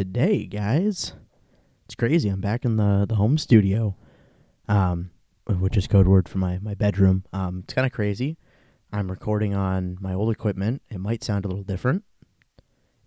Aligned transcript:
today, 0.00 0.46
guys. 0.46 1.12
It's 1.84 1.94
crazy. 1.94 2.30
I'm 2.30 2.40
back 2.40 2.64
in 2.64 2.76
the 2.76 3.04
the 3.06 3.16
home 3.16 3.36
studio, 3.36 3.96
um, 4.66 5.10
which 5.46 5.76
is 5.76 5.86
code 5.86 6.08
word 6.08 6.26
for 6.26 6.38
my 6.38 6.58
my 6.62 6.72
bedroom. 6.72 7.24
Um, 7.34 7.60
it's 7.64 7.74
kind 7.74 7.84
of 7.84 7.92
crazy. 7.92 8.38
I'm 8.94 9.10
recording 9.10 9.54
on 9.54 9.98
my 10.00 10.14
old 10.14 10.32
equipment. 10.32 10.80
It 10.88 11.00
might 11.00 11.22
sound 11.22 11.44
a 11.44 11.48
little 11.48 11.64
different. 11.64 12.04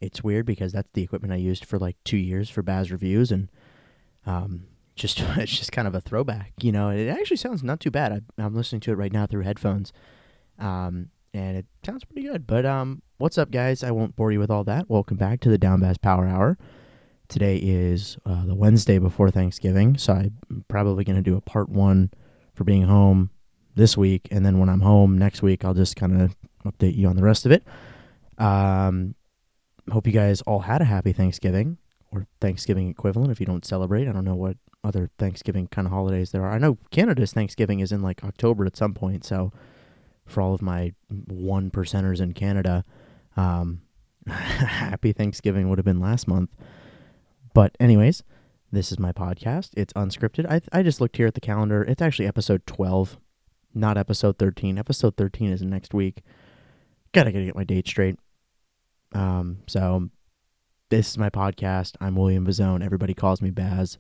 It's 0.02 0.24
weird 0.24 0.46
because 0.46 0.72
that's 0.72 0.92
the 0.94 1.02
equipment 1.02 1.34
I 1.34 1.38
used 1.38 1.66
for 1.66 1.80
like 1.80 1.96
two 2.04 2.18
years 2.18 2.48
for 2.48 2.62
Bazz 2.62 2.92
reviews, 2.92 3.32
and 3.32 3.50
um, 4.28 4.68
just 4.96 5.20
it's 5.38 5.58
just 5.58 5.72
kind 5.72 5.88
of 5.88 5.96
a 5.96 6.02
throwback. 6.02 6.54
You 6.62 6.74
know, 6.74 6.90
it 6.90 7.08
actually 7.08 7.38
sounds 7.38 7.64
not 7.64 7.80
too 7.80 7.90
bad. 7.90 8.14
I, 8.14 8.44
I'm 8.44 8.54
listening 8.54 8.82
to 8.82 8.92
it 8.92 8.98
right 8.98 9.12
now 9.12 9.26
through 9.26 9.42
headphones, 9.42 9.94
um, 10.60 11.10
and 11.34 11.58
it 11.58 11.66
sounds 11.84 12.04
pretty 12.04 12.22
good. 12.22 12.46
But 12.46 12.68
um, 12.68 13.02
what's 13.18 13.40
up, 13.40 13.50
guys? 13.50 13.84
I 13.84 13.90
won't 13.90 14.16
bore 14.16 14.32
you 14.32 14.38
with 14.38 14.52
all 14.52 14.64
that. 14.66 14.92
Welcome 14.92 15.18
back 15.18 15.40
to 15.40 15.50
the 15.50 15.58
Down 15.58 15.82
Bazz 15.82 16.00
Power 16.00 16.28
Hour. 16.28 16.56
Today 17.34 17.58
is 17.58 18.16
uh, 18.28 18.46
the 18.46 18.54
Wednesday 18.54 19.00
before 19.00 19.32
Thanksgiving, 19.32 19.98
so 19.98 20.14
I'm 20.14 20.66
probably 20.68 21.04
going 21.04 21.16
to 21.16 21.24
do 21.24 21.36
a 21.36 21.42
part 21.42 21.68
one 21.68 22.12
for 22.54 22.64
being 22.64 22.84
home 22.84 23.32
this 23.74 23.98
week, 23.98 24.28
and 24.30 24.46
then 24.46 24.60
when 24.60 24.70
I'm 24.70 24.82
home 24.82 25.18
next 25.18 25.42
week, 25.42 25.66
I'll 25.66 25.74
just 25.74 25.96
kind 25.96 26.22
of 26.22 26.36
update 26.64 26.96
you 26.96 27.08
on 27.08 27.16
the 27.16 27.24
rest 27.24 27.48
of 27.48 27.52
it. 27.52 27.64
Um, 28.38 29.16
hope 29.92 30.06
you 30.06 30.14
guys 30.14 30.42
all 30.42 30.60
had 30.60 30.84
a 30.84 30.86
happy 30.86 31.12
Thanksgiving 31.12 31.80
or 32.12 32.28
Thanksgiving 32.40 32.88
equivalent 32.88 33.32
if 33.32 33.40
you 33.40 33.48
don't 33.48 33.66
celebrate. 33.66 34.08
I 34.08 34.12
don't 34.12 34.26
know 34.26 34.36
what 34.36 34.58
other 34.84 35.10
Thanksgiving 35.18 35.66
kind 35.66 35.88
of 35.88 35.92
holidays 35.92 36.30
there 36.30 36.44
are. 36.44 36.52
I 36.52 36.60
know 36.60 36.78
Canada's 36.92 37.34
Thanksgiving 37.34 37.80
is 37.80 37.92
in 37.92 38.04
like 38.04 38.24
October 38.24 38.64
at 38.68 38.78
some 38.78 38.94
point, 38.94 39.26
so 39.26 39.52
for 40.28 40.42
all 40.42 40.54
of 40.54 40.62
my 40.62 40.94
one 41.10 41.72
percenters 41.72 42.22
in 42.22 42.34
Canada, 42.34 42.86
um, 43.36 43.82
happy 44.28 45.14
Thanksgiving 45.14 45.68
would 45.70 45.80
have 45.80 45.86
been 45.86 46.00
last 46.00 46.28
month. 46.28 46.52
But 47.54 47.76
anyways, 47.80 48.24
this 48.72 48.92
is 48.92 49.00
my 49.00 49.12
podcast. 49.12 49.70
It's 49.78 49.94
unscripted. 49.94 50.50
I 50.50 50.62
I 50.78 50.84
just 50.84 51.00
looked 51.00 51.18
here 51.18 51.28
at 51.28 51.36
the 51.36 51.42
calendar. 51.42 51.84
It's 51.84 52.02
actually 52.02 52.28
episode 52.28 52.66
12, 52.66 53.18
not 53.74 53.98
episode 53.98 54.38
13. 54.40 54.78
Episode 54.78 55.16
13 55.16 55.52
is 55.52 55.62
next 55.62 55.94
week. 55.94 56.24
Gotta 57.12 57.32
gotta 57.32 57.46
get 57.46 57.56
my 57.56 57.64
date 57.64 57.88
straight. 57.88 58.18
Um, 59.14 59.60
so 59.68 60.10
this 60.90 61.10
is 61.10 61.18
my 61.18 61.30
podcast. 61.30 61.96
I'm 62.02 62.16
William 62.16 62.46
Bazone. 62.46 62.84
Everybody 62.84 63.14
calls 63.14 63.42
me 63.42 63.52
Bazz, 63.52 63.98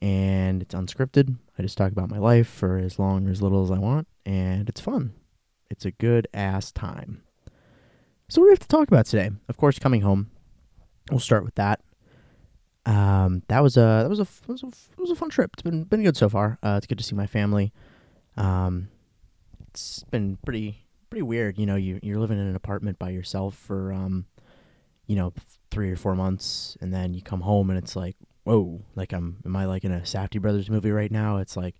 and 0.00 0.60
it's 0.60 0.74
unscripted. 0.74 1.36
I 1.58 1.62
just 1.62 1.78
talk 1.78 1.92
about 1.92 2.10
my 2.10 2.18
life 2.18 2.48
for 2.48 2.76
as 2.76 2.98
long 2.98 3.26
or 3.26 3.30
as 3.30 3.40
little 3.40 3.64
as 3.64 3.70
I 3.70 3.78
want, 3.78 4.08
and 4.26 4.68
it's 4.68 4.80
fun. 4.80 5.14
It's 5.70 5.86
a 5.86 5.90
good 5.90 6.28
ass 6.34 6.70
time. 6.70 7.22
So 8.28 8.40
what 8.40 8.46
do 8.46 8.48
we 8.48 8.52
have 8.52 8.58
to 8.60 8.68
talk 8.68 8.88
about 8.88 9.06
today? 9.06 9.30
Of 9.48 9.56
course, 9.56 9.78
coming 9.78 10.02
home. 10.02 10.30
We'll 11.10 11.20
start 11.20 11.44
with 11.44 11.54
that. 11.54 11.80
Um, 12.86 13.42
that 13.48 13.62
was 13.62 13.76
a 13.76 14.00
that 14.02 14.08
was 14.08 14.20
a 14.20 14.26
was 14.46 14.62
a, 14.62 14.66
was 14.96 15.10
a 15.10 15.16
fun 15.16 15.28
trip. 15.28 15.50
It's 15.54 15.62
been 15.62 15.84
been 15.84 16.02
good 16.02 16.16
so 16.16 16.28
far. 16.28 16.58
Uh, 16.62 16.76
it's 16.78 16.86
good 16.86 16.98
to 16.98 17.04
see 17.04 17.16
my 17.16 17.26
family. 17.26 17.72
Um, 18.36 18.88
it's 19.68 20.04
been 20.04 20.38
pretty 20.46 20.84
pretty 21.10 21.22
weird. 21.22 21.58
You 21.58 21.66
know, 21.66 21.76
you 21.76 21.98
you're 22.02 22.18
living 22.18 22.38
in 22.38 22.46
an 22.46 22.56
apartment 22.56 22.98
by 22.98 23.10
yourself 23.10 23.56
for 23.56 23.92
um, 23.92 24.26
you 25.06 25.16
know, 25.16 25.32
three 25.70 25.90
or 25.90 25.96
four 25.96 26.14
months, 26.14 26.76
and 26.80 26.92
then 26.92 27.14
you 27.14 27.22
come 27.22 27.40
home 27.42 27.70
and 27.70 27.78
it's 27.78 27.96
like, 27.96 28.16
whoa, 28.44 28.82
like 28.94 29.12
I'm 29.12 29.38
am 29.44 29.56
I 29.56 29.64
like 29.66 29.84
in 29.84 29.92
a 29.92 30.00
Safdie 30.00 30.40
Brothers 30.40 30.70
movie 30.70 30.90
right 30.90 31.10
now? 31.10 31.38
It's 31.38 31.56
like 31.56 31.76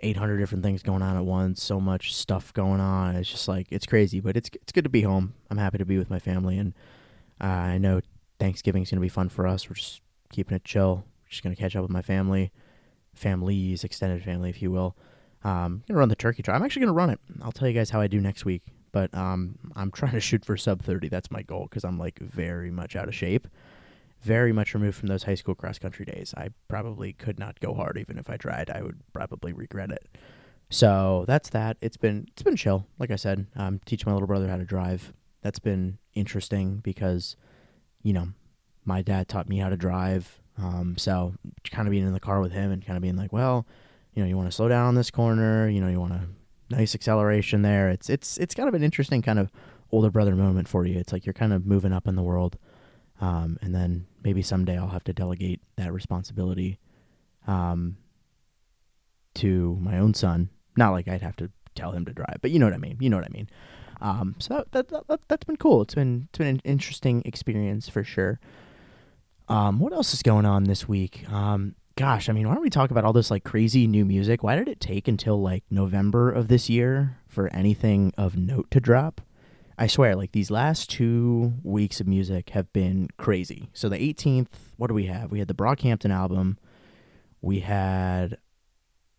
800 0.00 0.38
different 0.38 0.64
things 0.64 0.82
going 0.82 1.02
on 1.02 1.16
at 1.16 1.24
once, 1.24 1.62
so 1.62 1.80
much 1.80 2.14
stuff 2.14 2.52
going 2.52 2.80
on. 2.80 3.16
It's 3.16 3.30
just 3.30 3.48
like 3.48 3.66
it's 3.70 3.86
crazy, 3.86 4.20
but 4.20 4.36
it's 4.36 4.50
it's 4.54 4.72
good 4.72 4.84
to 4.84 4.90
be 4.90 5.02
home. 5.02 5.34
I'm 5.50 5.58
happy 5.58 5.78
to 5.78 5.84
be 5.84 5.98
with 5.98 6.10
my 6.10 6.18
family, 6.18 6.58
and 6.58 6.74
uh, 7.40 7.46
I 7.46 7.78
know 7.78 8.00
Thanksgiving's 8.38 8.90
gonna 8.90 9.00
be 9.00 9.08
fun 9.08 9.28
for 9.28 9.46
us. 9.46 9.68
We're 9.68 9.74
just 9.74 10.00
keeping 10.34 10.56
it 10.56 10.64
chill. 10.64 11.04
Just 11.28 11.42
gonna 11.42 11.56
catch 11.56 11.76
up 11.76 11.82
with 11.82 11.90
my 11.90 12.02
family, 12.02 12.52
families, 13.14 13.84
extended 13.84 14.22
family, 14.22 14.50
if 14.50 14.60
you 14.60 14.70
will. 14.70 14.96
Um, 15.44 15.82
gonna 15.86 15.98
run 16.00 16.08
the 16.08 16.16
turkey 16.16 16.42
trot. 16.42 16.56
I'm 16.56 16.64
actually 16.64 16.80
gonna 16.80 16.92
run 16.92 17.10
it. 17.10 17.20
I'll 17.42 17.52
tell 17.52 17.68
you 17.68 17.74
guys 17.74 17.90
how 17.90 18.00
I 18.00 18.08
do 18.08 18.20
next 18.20 18.44
week. 18.44 18.62
But 18.92 19.14
um, 19.14 19.58
I'm 19.76 19.90
trying 19.90 20.12
to 20.12 20.20
shoot 20.20 20.44
for 20.44 20.56
sub 20.56 20.82
30. 20.82 21.08
That's 21.08 21.30
my 21.30 21.42
goal 21.42 21.66
because 21.68 21.84
I'm 21.84 21.98
like 21.98 22.18
very 22.18 22.70
much 22.70 22.96
out 22.96 23.08
of 23.08 23.14
shape, 23.14 23.48
very 24.22 24.52
much 24.52 24.74
removed 24.74 24.96
from 24.96 25.08
those 25.08 25.24
high 25.24 25.34
school 25.34 25.54
cross 25.54 25.78
country 25.78 26.04
days. 26.04 26.34
I 26.36 26.50
probably 26.68 27.12
could 27.12 27.38
not 27.38 27.60
go 27.60 27.74
hard 27.74 27.98
even 27.98 28.18
if 28.18 28.28
I 28.28 28.36
tried. 28.36 28.70
I 28.70 28.82
would 28.82 29.00
probably 29.12 29.52
regret 29.52 29.90
it. 29.90 30.08
So 30.70 31.24
that's 31.28 31.50
that. 31.50 31.76
It's 31.80 31.96
been 31.96 32.26
it's 32.32 32.42
been 32.42 32.56
chill. 32.56 32.86
Like 32.98 33.10
I 33.10 33.16
said, 33.16 33.46
um, 33.56 33.80
teach 33.84 34.06
my 34.06 34.12
little 34.12 34.26
brother 34.26 34.48
how 34.48 34.56
to 34.56 34.64
drive. 34.64 35.12
That's 35.42 35.58
been 35.58 35.98
interesting 36.14 36.76
because, 36.78 37.36
you 38.02 38.12
know, 38.12 38.28
my 38.84 39.02
dad 39.02 39.28
taught 39.28 39.48
me 39.48 39.58
how 39.58 39.68
to 39.68 39.76
drive. 39.76 40.40
Um, 40.56 40.96
so 40.96 41.34
kind 41.70 41.88
of 41.88 41.90
being 41.92 42.06
in 42.06 42.12
the 42.12 42.20
car 42.20 42.40
with 42.40 42.52
him 42.52 42.70
and 42.70 42.84
kind 42.84 42.96
of 42.96 43.02
being 43.02 43.16
like, 43.16 43.32
well, 43.32 43.66
you 44.14 44.22
know, 44.22 44.28
you 44.28 44.36
want 44.36 44.48
to 44.48 44.54
slow 44.54 44.68
down 44.68 44.86
on 44.86 44.94
this 44.94 45.10
corner. 45.10 45.68
You 45.68 45.80
know, 45.80 45.88
you 45.88 46.00
want 46.00 46.12
a 46.12 46.28
nice 46.70 46.94
acceleration 46.94 47.62
there. 47.62 47.88
It's 47.88 48.08
it's 48.08 48.38
it's 48.38 48.54
kind 48.54 48.68
of 48.68 48.74
an 48.74 48.82
interesting 48.82 49.22
kind 49.22 49.38
of 49.38 49.50
older 49.90 50.10
brother 50.10 50.34
moment 50.34 50.68
for 50.68 50.86
you. 50.86 50.98
It's 50.98 51.12
like 51.12 51.26
you're 51.26 51.32
kind 51.32 51.52
of 51.52 51.66
moving 51.66 51.92
up 51.92 52.06
in 52.06 52.14
the 52.14 52.22
world, 52.22 52.56
um, 53.20 53.58
and 53.60 53.74
then 53.74 54.06
maybe 54.22 54.42
someday 54.42 54.78
I'll 54.78 54.88
have 54.88 55.04
to 55.04 55.12
delegate 55.12 55.60
that 55.76 55.92
responsibility 55.92 56.78
um, 57.46 57.96
to 59.34 59.76
my 59.80 59.98
own 59.98 60.14
son. 60.14 60.50
Not 60.76 60.92
like 60.92 61.08
I'd 61.08 61.22
have 61.22 61.36
to 61.36 61.50
tell 61.74 61.92
him 61.92 62.04
to 62.04 62.12
drive, 62.12 62.38
but 62.40 62.50
you 62.50 62.58
know 62.58 62.66
what 62.66 62.74
I 62.74 62.78
mean. 62.78 62.96
You 63.00 63.10
know 63.10 63.16
what 63.16 63.26
I 63.26 63.32
mean. 63.32 63.48
Um, 64.00 64.36
so 64.38 64.64
that, 64.72 64.88
that, 64.90 65.06
that 65.08 65.20
that's 65.28 65.44
been 65.44 65.56
cool. 65.56 65.82
It's 65.82 65.94
been 65.94 66.28
it's 66.28 66.38
been 66.38 66.48
an 66.48 66.62
interesting 66.64 67.22
experience 67.24 67.88
for 67.88 68.04
sure. 68.04 68.38
Um, 69.48 69.78
what 69.78 69.92
else 69.92 70.14
is 70.14 70.22
going 70.22 70.46
on 70.46 70.64
this 70.64 70.88
week? 70.88 71.30
Um, 71.30 71.74
gosh, 71.96 72.28
I 72.28 72.32
mean, 72.32 72.48
why 72.48 72.54
don't 72.54 72.62
we 72.62 72.70
talk 72.70 72.90
about 72.90 73.04
all 73.04 73.12
this 73.12 73.30
like 73.30 73.44
crazy 73.44 73.86
new 73.86 74.04
music? 74.04 74.42
Why 74.42 74.56
did 74.56 74.68
it 74.68 74.80
take 74.80 75.06
until 75.08 75.40
like 75.40 75.64
November 75.70 76.30
of 76.30 76.48
this 76.48 76.70
year 76.70 77.18
for 77.28 77.52
anything 77.52 78.12
of 78.16 78.36
note 78.36 78.70
to 78.70 78.80
drop? 78.80 79.20
I 79.76 79.86
swear, 79.86 80.14
like 80.14 80.32
these 80.32 80.50
last 80.50 80.88
two 80.88 81.54
weeks 81.62 82.00
of 82.00 82.06
music 82.06 82.50
have 82.50 82.72
been 82.72 83.08
crazy. 83.16 83.68
So 83.72 83.88
the 83.88 83.98
18th, 83.98 84.48
what 84.76 84.86
do 84.86 84.94
we 84.94 85.06
have? 85.06 85.32
We 85.32 85.40
had 85.40 85.48
the 85.48 85.54
Brockhampton 85.54 86.10
album. 86.12 86.58
We 87.40 87.60
had 87.60 88.38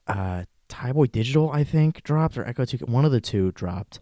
uh 0.07 0.45
Boy 0.93 1.05
Digital, 1.07 1.51
I 1.51 1.63
think, 1.63 2.03
dropped, 2.03 2.37
or 2.37 2.45
Echo 2.45 2.65
2, 2.65 2.77
one 2.85 3.05
of 3.05 3.11
the 3.11 3.21
two 3.21 3.51
dropped. 3.51 3.99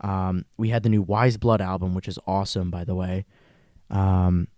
Um, 0.00 0.44
we 0.56 0.70
had 0.70 0.82
the 0.82 0.88
new 0.88 1.02
Wise 1.02 1.36
Blood 1.36 1.60
album, 1.60 1.94
which 1.94 2.08
is 2.08 2.18
awesome, 2.26 2.70
by 2.70 2.84
the 2.84 2.94
way. 2.94 3.26
Um, 3.90 4.48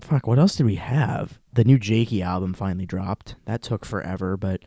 fuck, 0.00 0.26
what 0.26 0.38
else 0.38 0.56
did 0.56 0.66
we 0.66 0.76
have? 0.76 1.38
The 1.52 1.64
new 1.64 1.78
Jakey 1.78 2.22
album 2.22 2.54
finally 2.54 2.86
dropped. 2.86 3.36
That 3.44 3.62
took 3.62 3.84
forever, 3.84 4.36
but 4.36 4.62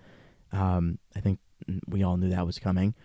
um, 0.52 1.00
I 1.16 1.20
think 1.20 1.40
we 1.88 2.04
all 2.04 2.18
knew 2.18 2.30
that 2.30 2.46
was 2.46 2.60
coming. 2.60 2.96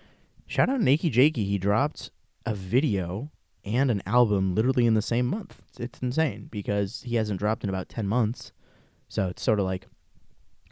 Shout 0.47 0.69
out 0.69 0.81
Nakey 0.81 1.11
Jakey. 1.11 1.45
He 1.45 1.59
dropped 1.59 2.11
a 2.45 2.55
video 2.55 3.31
and 3.65 3.91
an 3.91 4.03
album 4.07 4.55
literally 4.55 4.87
in 4.87 4.95
the 4.95 5.03
same 5.03 5.27
month. 5.27 5.63
It's, 5.79 6.01
insane 6.01 6.49
because 6.51 7.03
he 7.03 7.17
hasn't 7.17 7.39
dropped 7.39 7.65
in 7.65 7.71
about 7.71 7.89
10 7.89 8.07
months. 8.07 8.53
So 9.09 9.29
it's 9.29 9.43
sort 9.43 9.61
of 9.61 9.67
like 9.67 9.87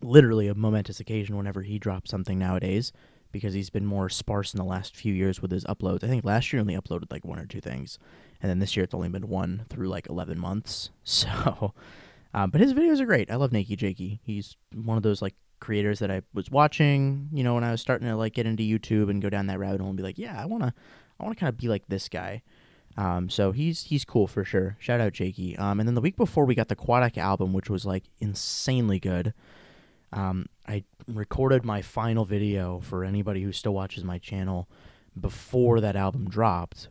literally 0.03 0.49
a 0.49 0.55
momentous 0.55 1.01
occasion 1.01 1.37
whenever 1.37 1.63
he 1.63 1.79
drops 1.79 2.11
something 2.11 2.39
nowadays 2.39 2.93
because 3.33 3.55
he's 3.55 3.71
been 3.71 3.87
more 3.87 4.09
sparse 4.09 4.53
in 4.53 4.59
the 4.59 4.65
last 4.65 4.97
few 4.97 5.15
years 5.15 5.41
with 5.41 5.51
his 5.51 5.65
uploads. 5.65 6.03
I 6.03 6.09
think 6.09 6.25
last 6.25 6.53
year 6.53 6.61
only 6.61 6.75
uploaded 6.75 7.13
like 7.13 7.25
one 7.25 7.39
or 7.39 7.47
two 7.47 7.61
things 7.61 7.99
and 8.43 8.51
then 8.51 8.59
this 8.59 8.77
year 8.77 8.85
it's 8.85 8.95
only 8.95 9.09
been 9.09 9.29
one 9.29 9.67
through 9.69 9.89
like 9.89 10.09
11 10.09 10.39
months. 10.39 10.91
So, 11.05 11.75
um, 12.33 12.51
but 12.51 12.61
his 12.61 12.73
videos 12.73 13.01
are 13.01 13.07
great. 13.07 13.31
I 13.31 13.35
love 13.35 13.51
Nakey 13.51 13.77
Jakey. 13.77 14.21
He's 14.23 14.57
one 14.73 14.97
of 14.97 15.03
those 15.03 15.21
like 15.21 15.35
creators 15.59 15.99
that 15.99 16.11
I 16.11 16.23
was 16.33 16.51
watching, 16.51 17.29
you 17.33 17.43
know, 17.43 17.55
when 17.55 17.65
I 17.65 17.73
was 17.73 17.81
starting 17.81 18.07
to 18.07 18.15
like 18.17 18.35
get 18.35 18.47
into 18.47 18.63
YouTube 18.63 19.11
and 19.11 19.21
go 19.21 19.29
down 19.29 19.49
that 19.49 19.59
rabbit 19.59 19.81
hole 19.81 19.89
and 19.91 19.97
be 19.97 20.03
like, 20.03 20.19
yeah, 20.19 20.41
I 20.41 20.47
wanna, 20.47 20.73
I 21.19 21.25
wanna 21.25 21.35
kind 21.35 21.49
of 21.49 21.57
be 21.57 21.69
like 21.69 21.83
this 21.89 22.09
guy. 22.09 22.43
Um, 22.97 23.31
so 23.31 23.53
he's 23.53 23.85
he's 23.85 24.05
cool 24.05 24.27
for 24.27 24.45
sure. 24.45 24.77
Shout 24.79 25.01
out 25.01 25.13
Jakey. 25.13 25.57
Um, 25.57 25.81
and 25.81 25.89
then 25.89 25.95
the 25.95 26.01
week 26.01 26.17
before 26.17 26.45
we 26.45 26.55
got 26.55 26.69
the 26.69 26.77
Quadeca 26.77 27.19
album, 27.19 27.53
which 27.53 27.71
was 27.71 27.87
like 27.87 28.05
insanely 28.19 28.99
good. 28.99 29.33
Um, 30.13 30.47
I 30.67 30.85
recorded 31.07 31.65
my 31.65 31.83
final 31.83 32.25
video 32.25 32.81
for 32.81 33.05
anybody 33.05 33.43
who 33.43 33.53
still 33.53 33.75
watches 33.75 34.03
my 34.05 34.19
channel 34.19 34.69
before 35.19 35.81
that 35.81 35.97
album 35.97 36.29
dropped, 36.29 36.89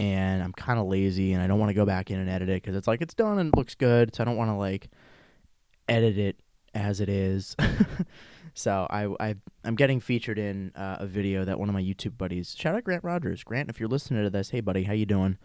and 0.00 0.42
I'm 0.42 0.54
kind 0.54 0.80
of 0.80 0.86
lazy 0.86 1.34
and 1.34 1.42
I 1.42 1.46
don't 1.46 1.58
want 1.58 1.68
to 1.68 1.74
go 1.74 1.84
back 1.84 2.10
in 2.10 2.18
and 2.18 2.28
edit 2.28 2.48
it 2.48 2.62
because 2.62 2.74
it's 2.74 2.88
like 2.88 3.02
it's 3.02 3.12
done 3.12 3.38
and 3.38 3.52
it 3.52 3.56
looks 3.56 3.74
good. 3.74 4.14
So 4.14 4.22
I 4.22 4.24
don't 4.24 4.38
want 4.38 4.50
to 4.50 4.54
like 4.54 4.88
edit 5.90 6.16
it 6.16 6.40
as 6.74 7.02
it 7.02 7.10
is. 7.10 7.54
so 8.54 8.86
I, 8.88 9.14
I 9.20 9.34
I'm 9.62 9.74
getting 9.74 10.00
featured 10.00 10.38
in 10.38 10.72
uh, 10.74 10.96
a 11.00 11.06
video 11.06 11.44
that 11.44 11.60
one 11.60 11.68
of 11.68 11.74
my 11.74 11.82
YouTube 11.82 12.16
buddies, 12.16 12.56
shout 12.58 12.74
out 12.74 12.82
Grant 12.82 13.04
Rogers. 13.04 13.44
Grant, 13.44 13.68
if 13.68 13.78
you're 13.78 13.90
listening 13.90 14.24
to 14.24 14.30
this, 14.30 14.48
hey 14.48 14.60
buddy, 14.60 14.84
how 14.84 14.94
you 14.94 15.04
doing? 15.04 15.36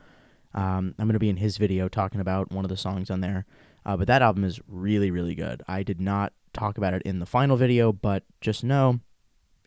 Um, 0.53 0.95
I'm 0.97 1.05
gonna 1.05 1.19
be 1.19 1.29
in 1.29 1.37
his 1.37 1.57
video 1.57 1.89
talking 1.89 2.21
about 2.21 2.49
one 2.49 2.63
of 2.63 2.69
the 2.69 2.77
songs 2.77 3.11
on 3.11 3.19
there. 3.19 3.45
Uh, 3.85 3.97
but 3.97 4.07
that 4.07 4.21
album 4.21 4.45
is 4.45 4.61
really 4.69 5.11
really 5.11 5.35
good. 5.35 5.63
I 5.67 5.83
did 5.83 5.99
not 5.99 6.31
talk 6.53 6.77
about 6.77 6.93
it 6.93 7.01
in 7.01 7.19
the 7.19 7.25
final 7.25 7.57
video, 7.57 7.91
but 7.91 8.23
just 8.39 8.63
know 8.63 9.01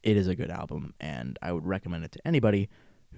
it 0.02 0.16
is 0.16 0.28
a 0.28 0.34
good 0.34 0.50
album 0.50 0.94
and 0.98 1.38
I 1.42 1.52
would 1.52 1.66
recommend 1.66 2.04
it 2.04 2.12
to 2.12 2.26
anybody 2.26 2.70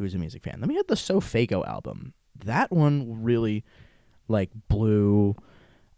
who's 0.04 0.14
a 0.14 0.18
music 0.18 0.42
fan. 0.42 0.60
Then 0.60 0.68
we 0.68 0.76
had 0.76 0.88
the 0.88 0.94
SoFaygo 0.94 1.66
album. 1.66 2.14
That 2.44 2.70
one 2.70 3.22
really 3.22 3.64
like 4.28 4.50
blew 4.68 5.36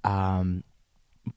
um 0.04 0.64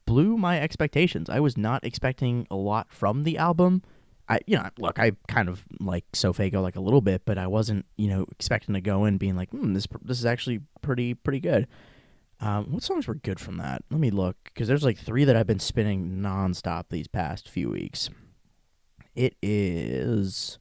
blew 0.05 0.37
my 0.37 0.59
expectations. 0.59 1.29
I 1.29 1.39
was 1.39 1.57
not 1.57 1.85
expecting 1.85 2.47
a 2.49 2.55
lot 2.55 2.91
from 2.91 3.23
the 3.23 3.37
album. 3.37 3.83
I 4.27 4.39
you 4.47 4.57
know, 4.57 4.69
look, 4.79 4.99
I 4.99 5.11
kind 5.27 5.49
of 5.49 5.63
like 5.79 6.05
SoFaygo 6.13 6.61
like 6.61 6.75
a 6.75 6.81
little 6.81 7.01
bit, 7.01 7.23
but 7.25 7.37
I 7.37 7.47
wasn't, 7.47 7.85
you 7.97 8.07
know, 8.07 8.25
expecting 8.31 8.73
to 8.73 8.81
go 8.81 9.05
in 9.05 9.17
being 9.17 9.35
like, 9.35 9.51
hmm, 9.51 9.73
this 9.73 9.87
this 10.01 10.19
is 10.19 10.25
actually 10.25 10.61
pretty 10.81 11.13
pretty 11.13 11.39
good. 11.39 11.67
Um, 12.39 12.71
what 12.71 12.83
songs 12.83 13.07
were 13.07 13.15
good 13.15 13.39
from 13.39 13.57
that? 13.57 13.83
Let 13.89 13.99
me 13.99 14.09
look 14.09 14.37
because 14.45 14.67
there's 14.67 14.83
like 14.83 14.97
three 14.97 15.23
that 15.25 15.35
I've 15.35 15.47
been 15.47 15.59
spinning 15.59 16.17
nonstop 16.17 16.85
these 16.89 17.07
past 17.07 17.47
few 17.47 17.69
weeks. 17.69 18.09
It 19.15 19.35
is 19.41 20.59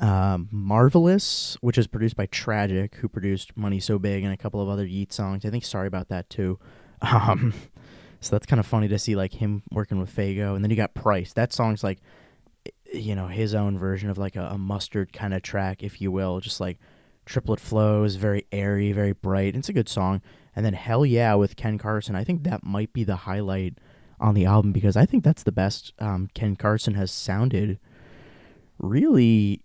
um, 0.00 0.48
Marvelous, 0.50 1.56
which 1.60 1.78
is 1.78 1.86
produced 1.86 2.16
by 2.16 2.26
Tragic, 2.26 2.96
who 2.96 3.08
produced 3.08 3.56
Money 3.56 3.80
So 3.80 3.98
Big 3.98 4.24
and 4.24 4.32
a 4.32 4.36
couple 4.36 4.60
of 4.60 4.68
other 4.68 4.84
Yeat 4.84 5.12
songs. 5.12 5.44
I 5.44 5.50
think 5.50 5.64
Sorry 5.64 5.86
About 5.86 6.08
That 6.08 6.30
too. 6.30 6.58
Um, 7.02 7.52
so 8.20 8.34
that's 8.34 8.46
kind 8.46 8.58
of 8.58 8.66
funny 8.66 8.88
to 8.88 8.98
see 8.98 9.14
like 9.14 9.34
him 9.34 9.62
working 9.70 9.98
with 9.98 10.14
Faygo. 10.14 10.54
And 10.56 10.64
then 10.64 10.70
you 10.70 10.76
got 10.76 10.94
Price. 10.94 11.34
That 11.34 11.52
song's 11.52 11.84
like, 11.84 11.98
you 12.92 13.14
know, 13.14 13.28
his 13.28 13.54
own 13.54 13.78
version 13.78 14.08
of 14.08 14.16
like 14.16 14.34
a, 14.34 14.46
a 14.46 14.58
mustard 14.58 15.12
kind 15.12 15.34
of 15.34 15.42
track, 15.42 15.82
if 15.82 16.00
you 16.00 16.10
will. 16.10 16.40
Just 16.40 16.58
like 16.58 16.78
triplet 17.26 17.60
flows, 17.60 18.14
very 18.14 18.46
airy, 18.50 18.92
very 18.92 19.12
bright. 19.12 19.54
It's 19.54 19.68
a 19.68 19.74
good 19.74 19.88
song. 19.88 20.22
And 20.56 20.64
then 20.64 20.72
Hell 20.72 21.04
Yeah 21.04 21.34
with 21.34 21.56
Ken 21.56 21.76
Carson. 21.76 22.16
I 22.16 22.24
think 22.24 22.44
that 22.44 22.64
might 22.64 22.92
be 22.92 23.04
the 23.04 23.16
highlight 23.16 23.74
on 24.18 24.34
the 24.34 24.46
album 24.46 24.72
because 24.72 24.96
I 24.96 25.04
think 25.04 25.22
that's 25.22 25.42
the 25.42 25.52
best 25.52 25.92
um, 25.98 26.28
Ken 26.34 26.56
Carson 26.56 26.94
has 26.94 27.10
sounded. 27.10 27.78
Really, 28.78 29.60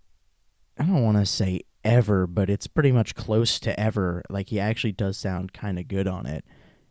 I 0.81 0.83
don't 0.85 1.03
want 1.03 1.17
to 1.17 1.27
say 1.27 1.61
ever, 1.83 2.25
but 2.25 2.49
it's 2.49 2.65
pretty 2.65 2.91
much 2.91 3.13
close 3.13 3.59
to 3.59 3.79
ever. 3.79 4.23
Like 4.31 4.49
he 4.49 4.59
actually 4.59 4.93
does 4.93 5.15
sound 5.15 5.53
kind 5.53 5.77
of 5.77 5.87
good 5.87 6.07
on 6.07 6.25
it. 6.25 6.43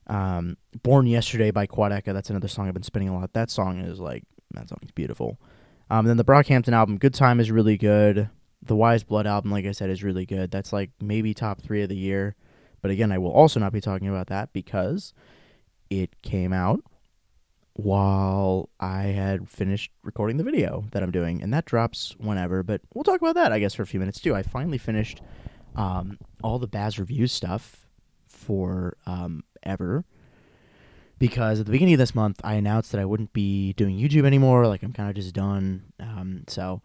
Um, 0.06 0.58
Born 0.84 1.06
Yesterday 1.06 1.50
by 1.50 1.66
Quadeca, 1.66 2.12
that's 2.12 2.30
another 2.30 2.46
song 2.46 2.68
I've 2.68 2.74
been 2.74 2.84
spinning 2.84 3.08
a 3.08 3.18
lot. 3.18 3.32
That 3.32 3.50
song 3.50 3.80
is 3.80 3.98
like 3.98 4.22
that 4.52 4.68
song 4.68 4.78
is 4.82 4.92
beautiful. 4.92 5.40
Um, 5.90 6.06
then 6.06 6.16
the 6.16 6.24
Brockhampton 6.24 6.72
album, 6.72 6.98
Good 6.98 7.14
Time 7.14 7.40
is 7.40 7.50
really 7.50 7.76
good. 7.76 8.30
The 8.62 8.76
Wise 8.76 9.02
Blood 9.02 9.26
album, 9.26 9.50
like 9.50 9.66
I 9.66 9.72
said, 9.72 9.90
is 9.90 10.04
really 10.04 10.24
good. 10.24 10.52
That's 10.52 10.72
like 10.72 10.90
maybe 11.00 11.34
top 11.34 11.60
three 11.60 11.82
of 11.82 11.88
the 11.88 11.96
year. 11.96 12.36
But 12.82 12.92
again, 12.92 13.10
I 13.10 13.18
will 13.18 13.32
also 13.32 13.58
not 13.58 13.72
be 13.72 13.80
talking 13.80 14.08
about 14.08 14.28
that 14.28 14.52
because 14.52 15.14
it 15.88 16.22
came 16.22 16.52
out 16.52 16.84
while 17.82 18.68
I 18.78 19.04
had 19.04 19.48
finished 19.48 19.90
recording 20.02 20.36
the 20.36 20.44
video 20.44 20.84
that 20.92 21.02
I'm 21.02 21.10
doing, 21.10 21.42
and 21.42 21.52
that 21.52 21.64
drops 21.64 22.14
whenever. 22.18 22.62
But 22.62 22.82
we'll 22.94 23.04
talk 23.04 23.20
about 23.20 23.34
that, 23.36 23.52
I 23.52 23.58
guess, 23.58 23.74
for 23.74 23.82
a 23.82 23.86
few 23.86 24.00
minutes 24.00 24.20
too. 24.20 24.34
I 24.34 24.42
finally 24.42 24.78
finished 24.78 25.20
um, 25.74 26.18
all 26.42 26.58
the 26.58 26.68
Bazz 26.68 26.98
review 26.98 27.26
stuff 27.26 27.86
for 28.28 28.96
um, 29.06 29.44
ever 29.62 30.04
because 31.18 31.60
at 31.60 31.66
the 31.66 31.72
beginning 31.72 31.94
of 31.94 31.98
this 31.98 32.14
month 32.14 32.40
I 32.42 32.54
announced 32.54 32.92
that 32.92 33.00
I 33.00 33.04
wouldn't 33.04 33.32
be 33.32 33.72
doing 33.74 33.98
YouTube 33.98 34.24
anymore. 34.24 34.66
Like 34.66 34.82
I'm 34.82 34.92
kind 34.92 35.08
of 35.08 35.14
just 35.14 35.34
done. 35.34 35.92
Um, 36.00 36.44
so 36.48 36.82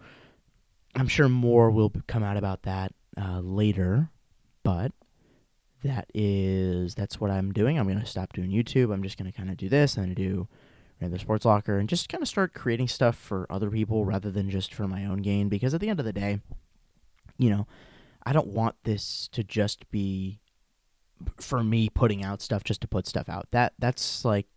I'm 0.96 1.08
sure 1.08 1.28
more 1.28 1.72
will 1.72 1.92
come 2.08 2.24
out 2.24 2.38
about 2.38 2.64
that 2.64 2.94
uh, 3.18 3.40
later, 3.40 4.10
but 4.64 4.92
that 5.84 6.10
is 6.14 6.96
that's 6.96 7.20
what 7.20 7.32
I'm 7.32 7.52
doing. 7.52 7.80
I'm 7.80 7.88
gonna 7.88 8.06
stop 8.06 8.34
doing 8.34 8.50
YouTube. 8.50 8.94
I'm 8.94 9.04
just 9.04 9.18
gonna 9.18 9.32
kind 9.32 9.50
of 9.50 9.58
do 9.58 9.70
this 9.70 9.98
and 9.98 10.16
do 10.16 10.48
the 11.00 11.20
Sports 11.20 11.46
Locker 11.46 11.78
and 11.78 11.90
just 11.90 12.10
kind 12.10 12.22
of 12.22 12.28
start 12.28 12.54
creating 12.54 12.88
stuff 12.88 13.16
for 13.16 13.46
other 13.50 13.70
people 13.70 14.06
rather 14.06 14.32
than 14.32 14.50
just 14.50 14.74
for 14.74 14.88
my 14.88 15.06
own 15.06 15.22
gain. 15.22 15.50
Because 15.50 15.74
at 15.74 15.82
the 15.82 15.90
end 15.90 16.00
of 16.00 16.06
the 16.06 16.14
day, 16.14 16.40
you 17.38 17.50
know, 17.50 17.68
I 18.26 18.34
don't 18.34 18.48
want 18.48 18.76
this 18.84 19.30
to 19.34 19.44
just 19.44 19.90
be 19.92 20.40
for 21.38 21.64
me 21.64 21.90
putting 21.90 22.24
out 22.24 22.42
stuff 22.42 22.64
just 22.64 22.82
to 22.82 22.88
put 22.88 23.08
stuff 23.08 23.30
out. 23.30 23.48
That 23.52 23.74
that's 23.78 24.26
like, 24.26 24.48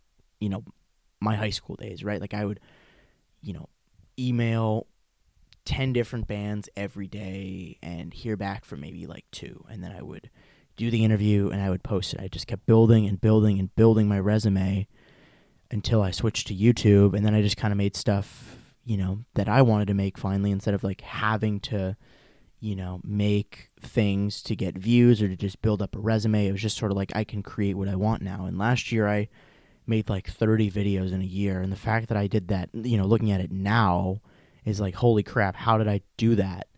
you 0.41 0.49
know, 0.49 0.65
my 1.21 1.37
high 1.37 1.51
school 1.51 1.77
days, 1.77 2.03
right? 2.05 2.21
Like 2.21 2.35
I 2.35 2.45
would, 2.45 2.61
you 3.43 3.53
know, 3.53 3.69
email 4.19 4.87
10 5.65 5.93
different 5.93 6.27
bands 6.27 6.69
every 6.77 7.07
day 7.07 7.79
and 7.83 8.15
hear 8.15 8.37
back 8.37 8.65
from 8.65 8.81
maybe 8.81 9.07
like 9.07 9.27
two 9.31 9.65
and 9.69 9.85
then 9.85 9.93
I 9.93 10.03
would 10.03 10.31
do 10.77 10.91
the 10.91 11.05
interview 11.05 11.51
and 11.51 11.61
I 11.61 11.69
would 11.69 11.83
post 11.83 12.15
it. 12.15 12.21
I 12.21 12.29
just 12.29 12.47
kept 12.47 12.65
building 12.65 13.07
and 13.07 13.21
building 13.21 13.59
and 13.59 13.75
building 13.77 14.09
my 14.09 14.19
resume 14.19 14.87
until 15.71 16.03
I 16.03 16.11
switched 16.11 16.47
to 16.49 16.55
YouTube 16.55 17.15
and 17.15 17.25
then 17.25 17.35
I 17.35 17.43
just 17.43 17.57
kind 17.57 17.73
of 17.73 17.79
made 17.79 17.97
stuff, 17.97 18.57
you 18.85 18.97
know, 18.97 19.21
that 19.35 19.49
I 19.49 19.63
wanted 19.63 19.89
to 19.89 19.95
make 19.95 20.17
finally 20.17 20.51
instead 20.51 20.75
of 20.75 20.83
like 20.83 21.03
having 21.03 21.61
to, 21.61 21.97
you 22.61 22.75
know, 22.75 23.01
make 23.05 23.71
things 23.81 24.43
to 24.45 24.57
get 24.57 24.79
views 24.79 25.21
or 25.21 25.29
to 25.29 25.37
just 25.37 25.61
build 25.61 25.83
up 25.83 25.95
a 25.95 26.01
resume. 26.01 26.47
It 26.47 26.53
was 26.53 26.63
just 26.63 26.79
sort 26.79 26.91
of 26.91 26.97
like 26.97 27.15
I 27.15 27.25
can 27.25 27.43
create 27.43 27.77
what 27.77 27.89
I 27.89 27.97
want 27.97 28.23
now. 28.23 28.47
And 28.47 28.59
last 28.59 28.91
year 28.91 29.07
I 29.07 29.29
made 29.87 30.09
like 30.09 30.29
30 30.29 30.71
videos 30.71 31.13
in 31.13 31.21
a 31.21 31.27
year 31.27 31.61
and 31.61 31.73
the 31.73 31.77
fact 31.77 32.09
that 32.09 32.19
I 32.19 32.27
did 32.27 32.49
that, 32.49 32.71
you 32.73 32.97
know, 32.97 33.07
looking 33.07 33.31
at 33.31 33.41
it 33.41 33.53
now 33.53 34.21
is 34.65 34.81
like 34.81 34.95
holy 34.95 35.23
crap, 35.23 35.55
how 35.57 35.79
did 35.79 35.89
I 35.89 36.01
do 36.17 36.35
that? 36.37 36.69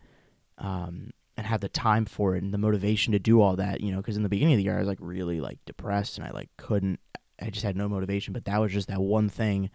Um 0.57 1.11
and 1.37 1.47
have 1.47 1.61
the 1.61 1.69
time 1.69 2.05
for 2.05 2.35
it 2.35 2.43
and 2.43 2.53
the 2.53 2.57
motivation 2.57 3.13
to 3.13 3.19
do 3.19 3.41
all 3.41 3.55
that, 3.55 3.81
you 3.81 3.89
know, 3.89 3.97
because 3.97 4.17
in 4.17 4.23
the 4.23 4.29
beginning 4.29 4.55
of 4.55 4.57
the 4.57 4.63
year 4.63 4.75
I 4.75 4.79
was 4.79 4.87
like 4.87 4.99
really 5.01 5.39
like 5.39 5.59
depressed 5.65 6.17
and 6.17 6.27
I 6.27 6.31
like 6.31 6.49
couldn't 6.57 6.99
I 7.41 7.49
just 7.49 7.65
had 7.65 7.75
no 7.75 7.89
motivation, 7.89 8.33
but 8.33 8.45
that 8.45 8.59
was 8.59 8.71
just 8.71 8.87
that 8.87 9.01
one 9.01 9.29
thing 9.29 9.69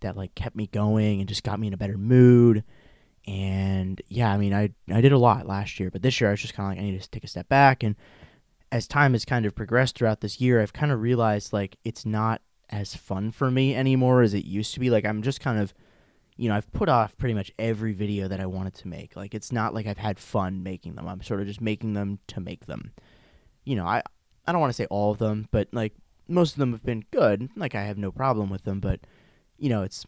that 0.00 0.16
like 0.16 0.34
kept 0.34 0.56
me 0.56 0.66
going 0.66 1.20
and 1.20 1.28
just 1.28 1.42
got 1.42 1.58
me 1.58 1.68
in 1.68 1.74
a 1.74 1.78
better 1.78 1.98
mood. 1.98 2.64
And 3.26 4.00
yeah, 4.08 4.32
I 4.32 4.36
mean, 4.36 4.54
I 4.54 4.70
I 4.92 5.00
did 5.00 5.12
a 5.12 5.18
lot 5.18 5.46
last 5.46 5.80
year, 5.80 5.90
but 5.90 6.02
this 6.02 6.20
year 6.20 6.28
I 6.28 6.32
was 6.32 6.40
just 6.40 6.54
kind 6.54 6.66
of 6.66 6.76
like 6.76 6.82
I 6.82 6.90
need 6.90 7.00
to 7.00 7.10
take 7.10 7.24
a 7.24 7.28
step 7.28 7.48
back. 7.48 7.82
And 7.82 7.96
as 8.70 8.86
time 8.86 9.12
has 9.12 9.24
kind 9.24 9.46
of 9.46 9.54
progressed 9.54 9.96
throughout 9.96 10.20
this 10.20 10.40
year, 10.40 10.60
I've 10.60 10.72
kind 10.72 10.92
of 10.92 11.00
realized 11.00 11.52
like 11.52 11.76
it's 11.84 12.06
not 12.06 12.42
as 12.70 12.94
fun 12.94 13.30
for 13.30 13.50
me 13.50 13.74
anymore 13.74 14.22
as 14.22 14.34
it 14.34 14.44
used 14.44 14.74
to 14.74 14.80
be. 14.80 14.90
Like 14.90 15.04
I'm 15.04 15.22
just 15.22 15.40
kind 15.40 15.58
of, 15.58 15.74
you 16.36 16.48
know, 16.48 16.56
I've 16.56 16.70
put 16.72 16.88
off 16.88 17.16
pretty 17.16 17.34
much 17.34 17.52
every 17.58 17.92
video 17.92 18.28
that 18.28 18.40
I 18.40 18.46
wanted 18.46 18.74
to 18.74 18.88
make. 18.88 19.16
Like 19.16 19.34
it's 19.34 19.52
not 19.52 19.74
like 19.74 19.86
I've 19.86 19.98
had 19.98 20.18
fun 20.18 20.62
making 20.62 20.94
them. 20.94 21.08
I'm 21.08 21.22
sort 21.22 21.40
of 21.40 21.46
just 21.46 21.60
making 21.60 21.94
them 21.94 22.18
to 22.28 22.40
make 22.40 22.66
them. 22.66 22.92
You 23.64 23.76
know, 23.76 23.86
I 23.86 24.02
I 24.46 24.52
don't 24.52 24.60
want 24.60 24.70
to 24.70 24.76
say 24.76 24.86
all 24.86 25.10
of 25.10 25.18
them, 25.18 25.48
but 25.50 25.68
like 25.72 25.94
most 26.28 26.52
of 26.52 26.58
them 26.58 26.72
have 26.72 26.84
been 26.84 27.04
good. 27.10 27.50
Like 27.56 27.74
I 27.74 27.84
have 27.84 27.98
no 27.98 28.10
problem 28.10 28.50
with 28.50 28.64
them, 28.64 28.80
but 28.80 29.00
you 29.58 29.68
know, 29.68 29.82
it's 29.82 30.06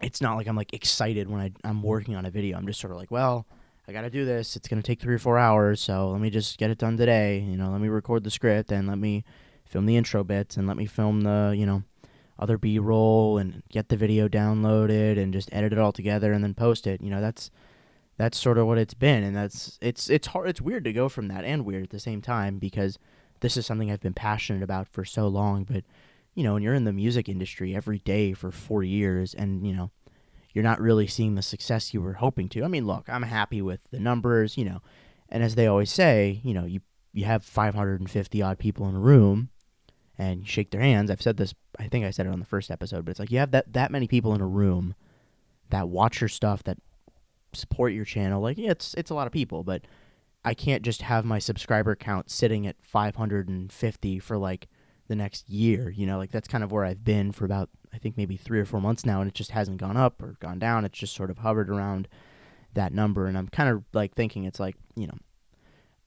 it's 0.00 0.20
not 0.20 0.36
like 0.36 0.46
I'm 0.46 0.56
like 0.56 0.72
excited 0.72 1.28
when 1.28 1.40
I 1.40 1.52
I'm 1.64 1.82
working 1.82 2.16
on 2.16 2.26
a 2.26 2.30
video. 2.30 2.56
I'm 2.56 2.66
just 2.66 2.80
sort 2.80 2.92
of 2.92 2.98
like, 2.98 3.10
well, 3.10 3.46
I 3.86 3.92
got 3.92 4.02
to 4.02 4.10
do 4.10 4.24
this. 4.24 4.54
It's 4.54 4.68
going 4.68 4.80
to 4.80 4.86
take 4.86 5.00
3 5.00 5.14
or 5.14 5.18
4 5.18 5.38
hours, 5.38 5.80
so 5.80 6.10
let 6.10 6.20
me 6.20 6.30
just 6.30 6.58
get 6.58 6.70
it 6.70 6.78
done 6.78 6.96
today. 6.96 7.40
You 7.40 7.56
know, 7.56 7.70
let 7.70 7.80
me 7.80 7.88
record 7.88 8.22
the 8.22 8.30
script 8.30 8.70
and 8.70 8.86
let 8.86 8.98
me 8.98 9.24
film 9.64 9.86
the 9.86 9.96
intro 9.96 10.22
bits 10.22 10.56
and 10.56 10.66
let 10.66 10.76
me 10.76 10.86
film 10.86 11.22
the, 11.22 11.54
you 11.56 11.66
know, 11.66 11.82
other 12.38 12.58
B-roll 12.58 13.38
and 13.38 13.62
get 13.68 13.88
the 13.88 13.96
video 13.96 14.28
downloaded 14.28 15.18
and 15.18 15.32
just 15.32 15.52
edit 15.52 15.72
it 15.72 15.78
all 15.78 15.92
together 15.92 16.32
and 16.32 16.44
then 16.44 16.54
post 16.54 16.86
it. 16.86 17.00
You 17.00 17.10
know, 17.10 17.20
that's 17.20 17.50
that's 18.18 18.36
sort 18.36 18.58
of 18.58 18.66
what 18.66 18.78
it's 18.78 18.94
been 18.94 19.22
and 19.22 19.34
that's 19.34 19.78
it's 19.80 20.10
it's 20.10 20.28
hard 20.28 20.48
it's 20.48 20.60
weird 20.60 20.84
to 20.84 20.92
go 20.92 21.08
from 21.08 21.28
that 21.28 21.44
and 21.44 21.64
weird 21.64 21.84
at 21.84 21.90
the 21.90 22.00
same 22.00 22.20
time 22.20 22.58
because 22.58 22.98
this 23.40 23.56
is 23.56 23.66
something 23.66 23.90
I've 23.90 24.00
been 24.00 24.14
passionate 24.14 24.62
about 24.62 24.88
for 24.88 25.04
so 25.04 25.28
long. 25.28 25.64
But, 25.64 25.84
you 26.34 26.42
know, 26.42 26.54
when 26.54 26.62
you're 26.62 26.74
in 26.74 26.84
the 26.84 26.92
music 26.92 27.28
industry 27.28 27.74
every 27.74 27.98
day 27.98 28.32
for 28.32 28.50
four 28.50 28.82
years 28.82 29.34
and, 29.34 29.66
you 29.66 29.72
know, 29.72 29.90
you're 30.52 30.64
not 30.64 30.80
really 30.80 31.06
seeing 31.06 31.34
the 31.34 31.42
success 31.42 31.92
you 31.94 32.00
were 32.00 32.14
hoping 32.14 32.48
to. 32.50 32.64
I 32.64 32.68
mean, 32.68 32.86
look, 32.86 33.08
I'm 33.08 33.22
happy 33.22 33.62
with 33.62 33.80
the 33.90 34.00
numbers, 34.00 34.56
you 34.56 34.64
know, 34.64 34.80
and 35.28 35.42
as 35.42 35.54
they 35.54 35.66
always 35.66 35.90
say, 35.90 36.40
you 36.42 36.54
know, 36.54 36.64
you, 36.64 36.80
you 37.12 37.24
have 37.26 37.44
550 37.44 38.42
odd 38.42 38.58
people 38.58 38.88
in 38.88 38.94
a 38.94 39.00
room 39.00 39.50
and 40.16 40.40
you 40.40 40.46
shake 40.46 40.70
their 40.70 40.80
hands. 40.80 41.10
I've 41.10 41.22
said 41.22 41.36
this, 41.36 41.54
I 41.78 41.88
think 41.88 42.04
I 42.04 42.10
said 42.10 42.26
it 42.26 42.32
on 42.32 42.40
the 42.40 42.46
first 42.46 42.70
episode, 42.70 43.04
but 43.04 43.12
it's 43.12 43.20
like 43.20 43.30
you 43.30 43.38
have 43.38 43.50
that, 43.52 43.72
that 43.72 43.92
many 43.92 44.08
people 44.08 44.34
in 44.34 44.40
a 44.40 44.46
room 44.46 44.94
that 45.70 45.88
watch 45.88 46.20
your 46.20 46.28
stuff, 46.28 46.64
that 46.64 46.78
support 47.52 47.92
your 47.92 48.04
channel. 48.04 48.40
Like, 48.40 48.58
yeah, 48.58 48.70
it's, 48.70 48.94
it's 48.94 49.10
a 49.10 49.14
lot 49.14 49.26
of 49.26 49.32
people, 49.32 49.62
but 49.62 49.82
I 50.48 50.54
can't 50.54 50.82
just 50.82 51.02
have 51.02 51.26
my 51.26 51.38
subscriber 51.38 51.94
count 51.94 52.30
sitting 52.30 52.66
at 52.66 52.76
550 52.80 54.18
for 54.18 54.38
like 54.38 54.66
the 55.06 55.14
next 55.14 55.46
year. 55.50 55.90
You 55.90 56.06
know, 56.06 56.16
like 56.16 56.30
that's 56.30 56.48
kind 56.48 56.64
of 56.64 56.72
where 56.72 56.86
I've 56.86 57.04
been 57.04 57.32
for 57.32 57.44
about, 57.44 57.68
I 57.92 57.98
think 57.98 58.16
maybe 58.16 58.38
three 58.38 58.58
or 58.58 58.64
four 58.64 58.80
months 58.80 59.04
now, 59.04 59.20
and 59.20 59.28
it 59.28 59.34
just 59.34 59.50
hasn't 59.50 59.76
gone 59.76 59.98
up 59.98 60.22
or 60.22 60.36
gone 60.40 60.58
down. 60.58 60.86
It's 60.86 60.98
just 60.98 61.14
sort 61.14 61.28
of 61.28 61.36
hovered 61.36 61.68
around 61.68 62.08
that 62.72 62.94
number. 62.94 63.26
And 63.26 63.36
I'm 63.36 63.48
kind 63.48 63.68
of 63.68 63.84
like 63.92 64.14
thinking 64.14 64.44
it's 64.44 64.58
like, 64.58 64.76
you 64.96 65.06
know, 65.06 65.18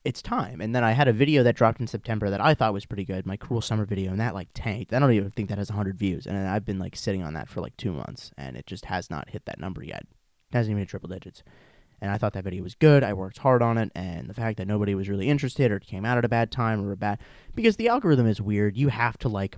it's 0.04 0.24
time. 0.24 0.60
And 0.60 0.74
then 0.74 0.84
I 0.84 0.94
had 0.94 1.08
a 1.08 1.14
video 1.14 1.44
that 1.44 1.56
dropped 1.56 1.80
in 1.80 1.86
September 1.86 2.32
that 2.32 2.42
I 2.42 2.56
thought 2.56 2.74
was 2.74 2.88
pretty 2.88 3.06
good, 3.06 3.28
my 3.28 3.38
cruel 3.38 3.62
summer 3.62 3.86
video, 3.86 4.10
and 4.10 4.20
that 4.20 4.34
like 4.34 4.50
tanked. 4.56 4.92
I 4.92 4.98
don't 4.98 5.12
even 5.12 5.30
think 5.30 5.50
that 5.50 5.60
has 5.60 5.70
100 5.70 6.00
views. 6.00 6.26
And 6.26 6.36
I've 6.36 6.66
been 6.66 6.80
like 6.80 6.96
sitting 6.96 7.22
on 7.22 7.36
that 7.36 7.48
for 7.48 7.62
like 7.62 7.78
two 7.78 7.92
months, 7.92 8.32
and 8.40 8.58
it 8.58 8.66
just 8.66 8.86
has 8.86 9.12
not 9.12 9.30
hit 9.30 9.46
that 9.46 9.60
number 9.60 9.84
yet. 9.84 10.02
It 10.50 10.58
hasn't 10.58 10.72
even 10.72 10.80
hit 10.80 10.90
triple 10.90 11.10
digits 11.10 11.44
and 12.02 12.12
I 12.12 12.18
thought 12.18 12.34
that 12.34 12.44
video 12.44 12.64
was 12.64 12.76
good. 12.76 13.04
I 13.04 13.14
worked 13.14 13.38
hard 13.38 13.62
on 13.62 13.78
it, 13.78 13.92
and 13.96 14.28
the 14.30 14.34
fact 14.34 14.58
that 14.58 14.68
nobody 14.68 14.96
was 14.96 15.10
really 15.10 15.30
interested 15.30 15.72
or 15.72 15.78
it 15.78 15.86
came 15.86 16.06
out 16.06 16.18
at 16.18 16.26
a 16.26 16.30
bad 16.30 16.52
time 16.52 16.86
or 16.86 16.92
a 16.92 16.98
bad 16.98 17.20
because 17.56 17.76
the 17.76 17.88
algorithm 17.88 18.28
is 18.28 18.42
weird. 18.42 18.78
You 18.78 18.90
have 18.90 19.18
to 19.20 19.30
like 19.30 19.58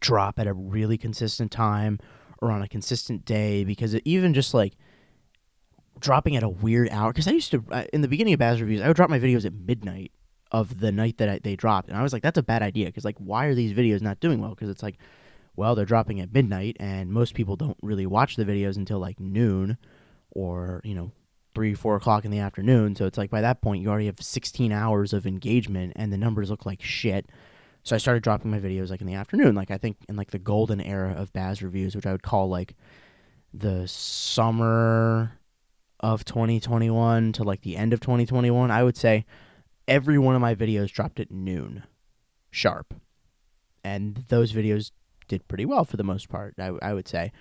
drop 0.00 0.38
at 0.38 0.46
a 0.46 0.52
really 0.52 0.98
consistent 0.98 1.52
time 1.52 1.98
or 2.42 2.50
on 2.50 2.62
a 2.62 2.68
consistent 2.68 3.24
day 3.24 3.64
because 3.64 3.94
it, 3.94 4.02
even 4.04 4.34
just 4.34 4.52
like 4.52 4.74
dropping 5.98 6.36
at 6.36 6.42
a 6.42 6.48
weird 6.48 6.90
hour 6.90 7.12
because 7.12 7.26
I 7.26 7.30
used 7.30 7.50
to 7.52 7.88
in 7.92 8.02
the 8.02 8.08
beginning 8.08 8.34
of 8.34 8.40
Bazz 8.40 8.60
reviews 8.60 8.82
I 8.82 8.88
would 8.88 8.96
drop 8.96 9.08
my 9.08 9.18
videos 9.18 9.46
at 9.46 9.54
midnight 9.54 10.12
of 10.52 10.80
the 10.80 10.92
night 10.92 11.18
that 11.18 11.28
I, 11.28 11.38
they 11.42 11.56
dropped, 11.56 11.88
and 11.88 11.96
I 11.96 12.02
was 12.02 12.12
like, 12.12 12.22
that's 12.22 12.38
a 12.38 12.42
bad 12.42 12.62
idea 12.62 12.86
because 12.86 13.04
like, 13.04 13.18
why 13.18 13.46
are 13.46 13.54
these 13.54 13.72
videos 13.72 14.00
not 14.00 14.20
doing 14.20 14.40
well? 14.40 14.50
Because 14.50 14.68
it's 14.68 14.82
like, 14.82 14.96
well, 15.56 15.74
they're 15.74 15.84
dropping 15.84 16.20
at 16.20 16.32
midnight, 16.32 16.76
and 16.78 17.10
most 17.10 17.34
people 17.34 17.56
don't 17.56 17.76
really 17.82 18.06
watch 18.06 18.36
the 18.36 18.44
videos 18.44 18.76
until 18.76 18.98
like 18.98 19.18
noon, 19.18 19.76
or 20.30 20.80
you 20.84 20.94
know, 20.94 21.12
three, 21.56 21.72
four 21.72 21.96
o'clock 21.96 22.26
in 22.26 22.30
the 22.30 22.38
afternoon. 22.38 22.94
So 22.94 23.06
it's 23.06 23.16
like 23.16 23.30
by 23.30 23.40
that 23.40 23.62
point, 23.62 23.80
you 23.80 23.88
already 23.88 24.06
have 24.06 24.20
16 24.20 24.72
hours 24.72 25.14
of 25.14 25.26
engagement, 25.26 25.94
and 25.96 26.12
the 26.12 26.18
numbers 26.18 26.50
look 26.50 26.66
like 26.66 26.82
shit. 26.82 27.30
So 27.82 27.96
I 27.96 27.98
started 27.98 28.22
dropping 28.22 28.50
my 28.50 28.60
videos 28.60 28.90
like 28.90 29.00
in 29.00 29.06
the 29.06 29.14
afternoon, 29.14 29.54
like 29.54 29.70
I 29.70 29.78
think 29.78 29.96
in 30.06 30.16
like 30.16 30.32
the 30.32 30.38
golden 30.38 30.82
era 30.82 31.14
of 31.16 31.32
Bazz 31.32 31.62
reviews, 31.62 31.96
which 31.96 32.04
I 32.04 32.12
would 32.12 32.22
call 32.22 32.50
like 32.50 32.76
the 33.54 33.88
summer 33.88 35.38
of 36.00 36.26
2021 36.26 37.32
to 37.32 37.42
like 37.42 37.62
the 37.62 37.78
end 37.78 37.94
of 37.94 38.00
2021. 38.00 38.70
I 38.70 38.84
would 38.84 38.98
say 38.98 39.24
every 39.88 40.18
one 40.18 40.34
of 40.34 40.42
my 40.42 40.54
videos 40.54 40.92
dropped 40.92 41.20
at 41.20 41.30
noon 41.30 41.84
sharp. 42.50 42.92
And 43.82 44.26
those 44.28 44.52
videos 44.52 44.90
did 45.26 45.48
pretty 45.48 45.64
well 45.64 45.86
for 45.86 45.96
the 45.96 46.04
most 46.04 46.28
part, 46.28 46.54
I, 46.58 46.72
I 46.82 46.92
would 46.92 47.08
say. 47.08 47.32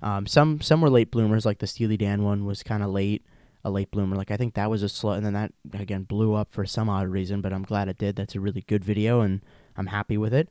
Um, 0.00 0.26
some 0.28 0.60
some 0.60 0.80
were 0.80 0.90
late 0.90 1.10
bloomers, 1.10 1.44
like 1.44 1.58
the 1.58 1.66
Steely 1.66 1.96
Dan 1.96 2.22
one 2.22 2.44
was 2.44 2.62
kind 2.62 2.84
of 2.84 2.90
late, 2.90 3.24
a 3.64 3.70
late 3.70 3.90
bloomer. 3.90 4.16
Like 4.16 4.30
I 4.30 4.36
think 4.36 4.54
that 4.54 4.70
was 4.70 4.82
a 4.82 4.88
slow, 4.88 5.12
and 5.12 5.24
then 5.24 5.32
that 5.32 5.52
again 5.80 6.02
blew 6.02 6.34
up 6.34 6.52
for 6.52 6.66
some 6.66 6.88
odd 6.88 7.08
reason, 7.08 7.40
but 7.40 7.52
I'm 7.52 7.62
glad 7.62 7.88
it 7.88 7.98
did. 7.98 8.16
That's 8.16 8.34
a 8.34 8.40
really 8.40 8.62
good 8.62 8.84
video, 8.84 9.22
and 9.22 9.40
I'm 9.76 9.86
happy 9.86 10.18
with 10.18 10.34
it. 10.34 10.48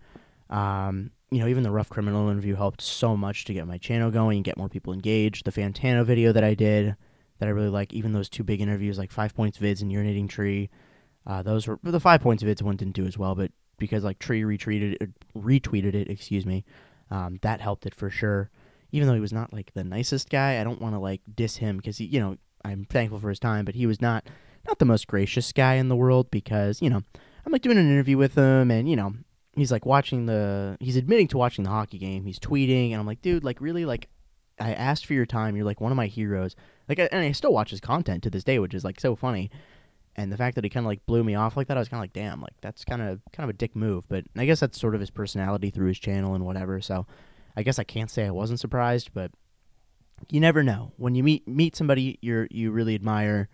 Um, 0.50 1.12
you 1.32 1.40
know, 1.40 1.48
even 1.48 1.64
the 1.64 1.72
rough 1.72 1.90
criminal 1.90 2.30
interview 2.30 2.56
helped 2.56 2.82
so 2.82 3.18
much 3.18 3.46
to 3.46 3.54
get 3.54 3.68
my 3.68 3.78
channel 3.78 4.12
going 4.12 4.38
and 4.38 4.46
get 4.46 4.58
more 4.58 4.70
people 4.70 4.94
engaged. 4.94 5.46
The 5.46 5.52
Fantano 5.52 6.06
video 6.06 6.32
that 6.32 6.44
I 6.44 6.54
did 6.54 6.96
that 7.40 7.48
I 7.48 7.52
really 7.52 7.70
like, 7.70 7.94
even 7.94 8.14
those 8.14 8.30
two 8.30 8.44
big 8.44 8.62
interviews 8.62 8.98
like 8.98 9.12
Five 9.12 9.36
Points 9.36 9.58
Vids 9.58 9.82
and 9.82 9.92
Urinating 9.92 10.30
Tree, 10.30 10.70
uh, 11.26 11.42
those 11.42 11.68
were 11.68 11.80
the 11.82 12.00
Five 12.00 12.22
Points 12.22 12.44
Vids 12.44 12.62
one 12.62 12.76
didn't 12.76 12.94
do 12.96 13.06
as 13.06 13.18
well, 13.18 13.36
but 13.36 13.52
because 13.80 14.04
like 14.04 14.20
Tree 14.20 14.44
retweeted 14.44 14.98
it, 15.02 15.12
retweeted 15.36 15.96
it, 15.96 16.10
excuse 16.10 16.46
me, 16.46 16.66
um, 17.10 17.40
that 17.42 17.62
helped 17.62 17.86
it 17.86 17.96
for 17.96 18.10
sure. 18.10 18.52
Even 18.92 19.08
though 19.08 19.16
he 19.16 19.20
was 19.20 19.34
not 19.34 19.52
like 19.52 19.74
the 19.74 19.84
nicest 19.84 20.30
guy, 20.30 20.62
I 20.62 20.64
don't 20.64 20.82
want 20.82 20.94
to 20.94 21.00
like 21.00 21.22
diss 21.34 21.58
him 21.58 21.78
because 21.78 21.98
he, 21.98 22.06
you 22.06 22.20
know, 22.20 22.38
I'm 22.64 22.86
thankful 22.86 23.20
for 23.20 23.30
his 23.30 23.40
time, 23.40 23.66
but 23.66 23.76
he 23.76 23.86
was 23.86 24.02
not 24.02 24.28
not 24.68 24.80
the 24.80 24.86
most 24.86 25.08
gracious 25.08 25.52
guy 25.52 25.76
in 25.76 25.90
the 25.90 25.96
world 25.96 26.32
because 26.32 26.82
you 26.82 26.90
know 26.90 27.02
I'm 27.46 27.52
like 27.52 27.62
doing 27.62 27.78
an 27.78 27.92
interview 27.92 28.18
with 28.18 28.36
him 28.36 28.72
and 28.72 28.90
you 28.90 28.96
know 28.96 29.14
he's 29.56 29.72
like 29.72 29.86
watching 29.86 30.26
the 30.26 30.78
he's 30.80 30.96
admitting 30.96 31.28
to 31.30 31.38
watching 31.38 31.64
the 31.64 31.70
hockey 31.70 31.98
game. 31.98 32.26
He's 32.26 32.40
tweeting 32.40 32.92
and 32.92 33.00
I'm 33.00 33.08
like, 33.08 33.22
dude, 33.22 33.44
like 33.44 33.62
really 33.62 33.86
like 33.86 34.10
I 34.60 34.74
asked 34.74 35.06
for 35.06 35.14
your 35.14 35.26
time. 35.26 35.56
You're 35.56 35.66
like 35.66 35.82
one 35.82 35.92
of 35.92 35.96
my 35.96 36.08
heroes. 36.08 36.56
Like 36.88 37.00
and 37.00 37.10
I 37.14 37.32
still 37.32 37.54
watch 37.54 37.72
his 37.72 37.80
content 37.80 38.24
to 38.24 38.30
this 38.30 38.44
day, 38.44 38.60
which 38.60 38.74
is 38.74 38.84
like 38.84 39.00
so 39.00 39.16
funny. 39.16 39.52
And 40.16 40.32
the 40.32 40.38
fact 40.38 40.56
that 40.56 40.64
he 40.64 40.70
kind 40.70 40.86
of 40.86 40.90
like 40.90 41.06
blew 41.08 41.24
me 41.24 41.34
off 41.34 41.58
like 41.58 41.68
that, 41.68 41.78
I 41.78 41.80
was 41.80 41.90
kind 41.90 42.00
of 42.00 42.04
like, 42.04 42.14
damn, 42.14 42.40
like 42.40 42.54
that's 42.62 42.86
kind 42.86 43.02
of 43.02 43.20
kind 43.32 43.50
of 43.50 43.54
a 43.54 43.58
dick 43.58 43.76
move. 43.76 44.04
But 44.08 44.26
I 44.38 44.46
guess 44.46 44.60
that's 44.60 44.80
sort 44.80 44.94
of 44.94 45.02
his 45.02 45.10
personality 45.10 45.72
through 45.72 45.88
his 45.88 46.00
channel 46.00 46.36
and 46.36 46.46
whatever. 46.46 46.82
So 46.82 47.08
I 47.56 47.64
guess 47.64 47.80
I 47.80 47.84
can't 47.84 48.12
say 48.12 48.26
I 48.26 48.32
wasn't 48.32 48.60
surprised, 48.60 49.10
but 49.14 49.32
you 50.30 50.40
never 50.40 50.64
know. 50.64 50.92
When 50.98 51.16
you 51.16 51.24
meet 51.24 51.48
meet 51.48 51.76
somebody 51.76 52.18
you 52.22 52.48
you 52.50 52.72
really 52.72 52.96
admire 52.96 53.50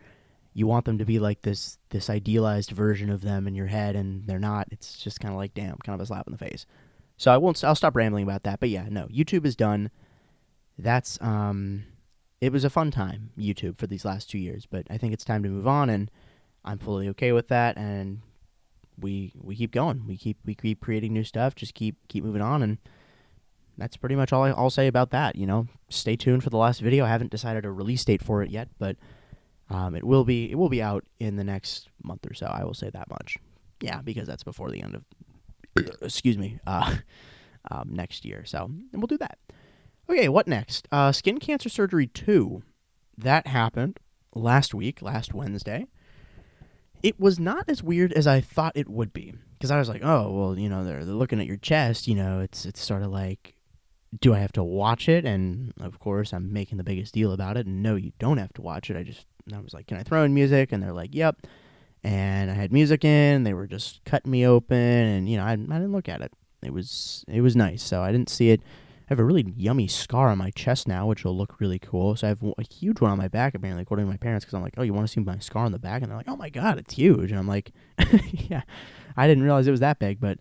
you 0.53 0.67
want 0.67 0.85
them 0.85 0.97
to 0.97 1.05
be 1.05 1.19
like 1.19 1.41
this 1.43 1.77
this 1.89 2.09
idealized 2.09 2.71
version 2.71 3.09
of 3.09 3.21
them 3.21 3.47
in 3.47 3.55
your 3.55 3.67
head 3.67 3.95
and 3.95 4.25
they're 4.27 4.39
not. 4.39 4.67
It's 4.71 4.97
just 4.97 5.19
kind 5.19 5.33
of 5.33 5.37
like 5.37 5.53
damn 5.53 5.77
kind 5.77 5.95
of 5.95 6.01
a 6.01 6.05
slap 6.05 6.27
in 6.27 6.31
the 6.31 6.37
face. 6.37 6.65
So 7.17 7.31
i 7.31 7.37
won't 7.37 7.61
i'll 7.63 7.75
stop 7.75 7.95
rambling 7.95 8.23
about 8.23 8.43
that 8.43 8.61
but 8.61 8.69
yeah 8.69 8.87
no 8.89 9.07
youtube 9.07 9.45
is 9.45 9.55
done. 9.55 9.91
That's 10.77 11.21
um 11.21 11.83
it 12.39 12.53
was 12.53 12.63
a 12.63 12.69
fun 12.69 12.89
time 12.89 13.31
youtube 13.37 13.77
for 13.77 13.85
these 13.87 14.05
last 14.05 14.29
two 14.29 14.37
years 14.37 14.65
but 14.65 14.87
i 14.89 14.97
think 14.97 15.11
it's 15.11 15.25
time 15.25 15.43
to 15.43 15.49
move 15.49 15.67
on 15.67 15.89
and 15.89 16.09
i'm 16.63 16.79
fully 16.79 17.09
okay 17.09 17.33
with 17.33 17.49
that 17.49 17.75
and 17.75 18.21
we 19.01 19.33
we 19.41 19.55
keep 19.55 19.71
going. 19.71 20.05
We 20.07 20.17
keep 20.17 20.37
we 20.45 20.55
keep 20.55 20.81
creating 20.81 21.13
new 21.13 21.23
stuff 21.23 21.55
just 21.55 21.73
keep 21.73 21.95
keep 22.07 22.23
moving 22.23 22.41
on 22.41 22.61
and 22.61 22.77
that's 23.79 23.97
pretty 23.97 24.15
much 24.15 24.33
all 24.33 24.43
I'll 24.43 24.69
say 24.69 24.87
about 24.87 25.11
that. 25.11 25.35
You 25.35 25.47
know, 25.47 25.67
stay 25.89 26.15
tuned 26.15 26.43
for 26.43 26.49
the 26.49 26.57
last 26.57 26.81
video. 26.81 27.05
I 27.05 27.09
haven't 27.09 27.31
decided 27.31 27.65
a 27.65 27.71
release 27.71 28.03
date 28.03 28.21
for 28.21 28.43
it 28.43 28.49
yet, 28.49 28.69
but 28.77 28.97
um, 29.69 29.95
it 29.95 30.03
will 30.03 30.25
be 30.25 30.51
it 30.51 30.55
will 30.55 30.69
be 30.69 30.81
out 30.81 31.05
in 31.19 31.35
the 31.35 31.43
next 31.43 31.89
month 32.03 32.25
or 32.29 32.33
so. 32.33 32.47
I 32.47 32.63
will 32.63 32.73
say 32.73 32.89
that 32.89 33.09
much. 33.09 33.37
Yeah, 33.81 34.01
because 34.01 34.27
that's 34.27 34.43
before 34.43 34.71
the 34.71 34.81
end 34.81 34.95
of 34.95 35.03
excuse 36.01 36.37
me 36.37 36.59
uh, 36.67 36.95
um, 37.71 37.89
next 37.91 38.25
year. 38.25 38.43
So 38.45 38.65
and 38.65 39.01
we'll 39.01 39.07
do 39.07 39.17
that. 39.17 39.37
Okay, 40.09 40.27
what 40.27 40.47
next? 40.47 40.87
Uh, 40.91 41.11
skin 41.11 41.39
cancer 41.39 41.69
surgery 41.69 42.07
two. 42.07 42.63
That 43.17 43.47
happened 43.47 43.99
last 44.33 44.73
week, 44.73 45.01
last 45.01 45.33
Wednesday. 45.33 45.87
It 47.03 47.19
was 47.19 47.39
not 47.39 47.65
as 47.67 47.83
weird 47.83 48.11
as 48.13 48.27
I 48.27 48.41
thought 48.41 48.73
it 48.75 48.89
would 48.89 49.13
be 49.13 49.33
because 49.53 49.71
I 49.71 49.77
was 49.77 49.87
like, 49.87 50.03
oh 50.03 50.31
well, 50.31 50.57
you 50.57 50.67
know, 50.67 50.83
they're, 50.83 51.05
they're 51.05 51.15
looking 51.15 51.39
at 51.39 51.47
your 51.47 51.57
chest. 51.57 52.07
You 52.07 52.15
know, 52.15 52.39
it's 52.39 52.65
it's 52.65 52.83
sort 52.83 53.03
of 53.03 53.11
like 53.11 53.55
do 54.17 54.33
I 54.33 54.39
have 54.39 54.51
to 54.53 54.63
watch 54.63 55.07
it? 55.07 55.25
And 55.25 55.73
of 55.79 55.99
course, 55.99 56.33
I'm 56.33 56.51
making 56.51 56.77
the 56.77 56.83
biggest 56.83 57.13
deal 57.13 57.31
about 57.31 57.57
it. 57.57 57.65
And 57.65 57.83
no, 57.83 57.95
you 57.95 58.11
don't 58.19 58.37
have 58.37 58.53
to 58.53 58.61
watch 58.61 58.89
it. 58.89 58.97
I 58.97 59.03
just, 59.03 59.25
I 59.53 59.59
was 59.59 59.73
like, 59.73 59.87
can 59.87 59.97
I 59.97 60.03
throw 60.03 60.23
in 60.23 60.33
music? 60.33 60.71
And 60.71 60.81
they're 60.81 60.93
like, 60.93 61.13
yep. 61.13 61.45
And 62.03 62.49
I 62.49 62.53
had 62.53 62.71
music 62.71 63.03
in. 63.03 63.43
They 63.43 63.53
were 63.53 63.67
just 63.67 64.03
cutting 64.05 64.31
me 64.31 64.47
open, 64.47 64.77
and 64.77 65.27
you 65.27 65.35
know, 65.35 65.43
I, 65.43 65.51
I 65.51 65.55
didn't 65.55 65.91
look 65.91 66.07
at 66.07 66.21
it. 66.21 66.31
It 66.63 66.71
was, 66.73 67.25
it 67.27 67.41
was 67.41 67.57
nice. 67.57 67.83
So 67.83 68.01
I 68.01 68.11
didn't 68.11 68.29
see 68.29 68.51
it. 68.51 68.61
I 68.61 69.13
have 69.13 69.19
a 69.19 69.25
really 69.25 69.53
yummy 69.57 69.87
scar 69.87 70.29
on 70.29 70.37
my 70.37 70.51
chest 70.51 70.87
now, 70.87 71.07
which 71.07 71.25
will 71.25 71.35
look 71.35 71.59
really 71.59 71.79
cool. 71.79 72.15
So 72.15 72.27
I 72.27 72.29
have 72.29 72.43
a 72.43 72.63
huge 72.63 73.01
one 73.01 73.11
on 73.11 73.17
my 73.17 73.27
back, 73.27 73.53
apparently, 73.53 73.81
according 73.81 74.05
to 74.05 74.09
my 74.09 74.17
parents, 74.17 74.45
because 74.45 74.53
I'm 74.53 74.61
like, 74.61 74.75
oh, 74.77 74.83
you 74.83 74.93
want 74.93 75.07
to 75.07 75.11
see 75.11 75.19
my 75.19 75.39
scar 75.39 75.65
on 75.65 75.71
the 75.71 75.79
back? 75.79 76.01
And 76.01 76.09
they're 76.09 76.17
like, 76.17 76.29
oh 76.29 76.37
my 76.37 76.49
god, 76.49 76.77
it's 76.77 76.93
huge. 76.93 77.31
And 77.31 77.39
I'm 77.39 77.47
like, 77.47 77.71
yeah, 78.31 78.61
I 79.17 79.27
didn't 79.27 79.43
realize 79.43 79.67
it 79.67 79.71
was 79.71 79.79
that 79.81 79.99
big, 79.99 80.21
but 80.21 80.37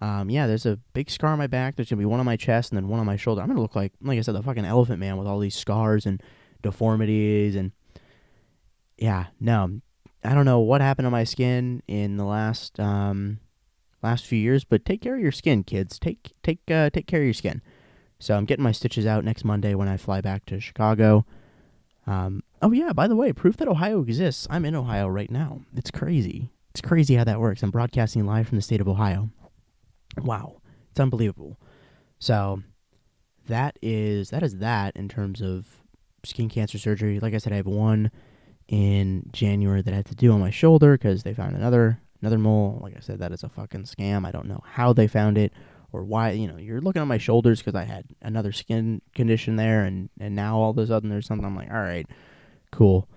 um, 0.00 0.30
yeah, 0.30 0.46
there's 0.46 0.66
a 0.66 0.78
big 0.94 1.10
scar 1.10 1.32
on 1.32 1.38
my 1.38 1.46
back. 1.46 1.76
There's 1.76 1.90
gonna 1.90 2.00
be 2.00 2.06
one 2.06 2.20
on 2.20 2.26
my 2.26 2.36
chest 2.36 2.70
and 2.70 2.76
then 2.76 2.88
one 2.88 3.00
on 3.00 3.06
my 3.06 3.16
shoulder. 3.16 3.42
I'm 3.42 3.48
gonna 3.48 3.60
look 3.60 3.76
like, 3.76 3.92
like 4.00 4.18
I 4.18 4.22
said, 4.22 4.34
the 4.34 4.42
fucking 4.42 4.64
elephant 4.64 4.98
man 4.98 5.16
with 5.16 5.26
all 5.26 5.38
these 5.38 5.54
scars 5.54 6.06
and 6.06 6.22
deformities 6.62 7.54
and 7.54 7.72
yeah, 8.96 9.26
no, 9.40 9.80
I 10.22 10.34
don't 10.34 10.44
know 10.44 10.60
what 10.60 10.80
happened 10.80 11.06
to 11.06 11.10
my 11.10 11.24
skin 11.24 11.82
in 11.88 12.16
the 12.16 12.24
last 12.24 12.78
um, 12.78 13.38
last 14.02 14.26
few 14.26 14.38
years, 14.38 14.64
but 14.64 14.84
take 14.84 15.00
care 15.00 15.14
of 15.16 15.20
your 15.20 15.32
skin, 15.32 15.64
kids. 15.64 15.98
Take 15.98 16.32
take 16.42 16.60
uh, 16.70 16.90
take 16.90 17.06
care 17.06 17.20
of 17.20 17.24
your 17.24 17.34
skin. 17.34 17.62
So 18.18 18.36
I'm 18.36 18.44
getting 18.44 18.62
my 18.62 18.72
stitches 18.72 19.06
out 19.06 19.24
next 19.24 19.44
Monday 19.44 19.74
when 19.74 19.88
I 19.88 19.96
fly 19.96 20.20
back 20.20 20.44
to 20.46 20.60
Chicago. 20.60 21.24
Um, 22.06 22.42
oh 22.60 22.72
yeah, 22.72 22.92
by 22.92 23.08
the 23.08 23.16
way, 23.16 23.32
proof 23.32 23.56
that 23.56 23.68
Ohio 23.68 24.02
exists. 24.02 24.46
I'm 24.50 24.66
in 24.66 24.74
Ohio 24.74 25.08
right 25.08 25.30
now. 25.30 25.60
It's 25.74 25.90
crazy. 25.90 26.50
It's 26.72 26.82
crazy 26.82 27.14
how 27.14 27.24
that 27.24 27.40
works. 27.40 27.62
I'm 27.62 27.70
broadcasting 27.70 28.26
live 28.26 28.48
from 28.48 28.56
the 28.56 28.62
state 28.62 28.80
of 28.80 28.88
Ohio. 28.88 29.30
Wow, 30.18 30.60
it's 30.90 31.00
unbelievable. 31.00 31.58
So 32.18 32.62
that 33.46 33.78
is 33.82 34.30
that 34.30 34.42
is 34.42 34.58
that 34.58 34.96
in 34.96 35.08
terms 35.08 35.40
of 35.40 35.66
skin 36.24 36.48
cancer 36.48 36.78
surgery. 36.78 37.20
Like 37.20 37.34
I 37.34 37.38
said, 37.38 37.52
I 37.52 37.56
have 37.56 37.66
one 37.66 38.10
in 38.68 39.28
January 39.32 39.82
that 39.82 39.92
I 39.92 39.98
had 39.98 40.06
to 40.06 40.14
do 40.14 40.32
on 40.32 40.40
my 40.40 40.50
shoulder 40.50 40.92
because 40.92 41.22
they 41.22 41.34
found 41.34 41.56
another 41.56 42.00
another 42.20 42.38
mole. 42.38 42.78
Like 42.82 42.96
I 42.96 43.00
said, 43.00 43.18
that 43.18 43.32
is 43.32 43.42
a 43.42 43.48
fucking 43.48 43.84
scam. 43.84 44.26
I 44.26 44.30
don't 44.30 44.46
know 44.46 44.62
how 44.64 44.92
they 44.92 45.06
found 45.06 45.38
it 45.38 45.52
or 45.92 46.04
why. 46.04 46.30
You 46.32 46.48
know, 46.48 46.56
you're 46.56 46.80
looking 46.80 47.02
at 47.02 47.08
my 47.08 47.18
shoulders 47.18 47.60
because 47.60 47.74
I 47.74 47.84
had 47.84 48.06
another 48.22 48.52
skin 48.52 49.02
condition 49.14 49.56
there, 49.56 49.84
and 49.84 50.10
and 50.18 50.34
now 50.34 50.58
all 50.58 50.70
of 50.70 50.78
a 50.78 50.86
sudden 50.86 51.10
there's 51.10 51.26
something. 51.26 51.46
I'm 51.46 51.56
like, 51.56 51.70
all 51.70 51.80
right, 51.80 52.06
cool. 52.70 53.08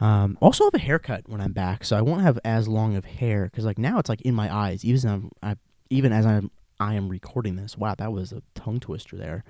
Um, 0.00 0.38
also 0.40 0.64
have 0.64 0.74
a 0.74 0.78
haircut 0.78 1.28
when 1.28 1.40
I'm 1.40 1.52
back, 1.52 1.84
so 1.84 1.96
I 1.96 2.02
won't 2.02 2.22
have 2.22 2.38
as 2.44 2.68
long 2.68 2.96
of 2.96 3.04
hair 3.04 3.44
because 3.44 3.64
like 3.64 3.78
now 3.78 3.98
it's 3.98 4.08
like 4.08 4.20
in 4.22 4.34
my 4.34 4.54
eyes. 4.54 4.84
Even 4.84 5.10
I'm, 5.10 5.30
I 5.42 5.56
even 5.90 6.12
as 6.12 6.26
I'm 6.26 6.50
I 6.80 6.94
am 6.94 7.08
recording 7.08 7.56
this. 7.56 7.76
Wow, 7.76 7.94
that 7.98 8.12
was 8.12 8.32
a 8.32 8.42
tongue 8.54 8.80
twister 8.80 9.16
there. 9.16 9.44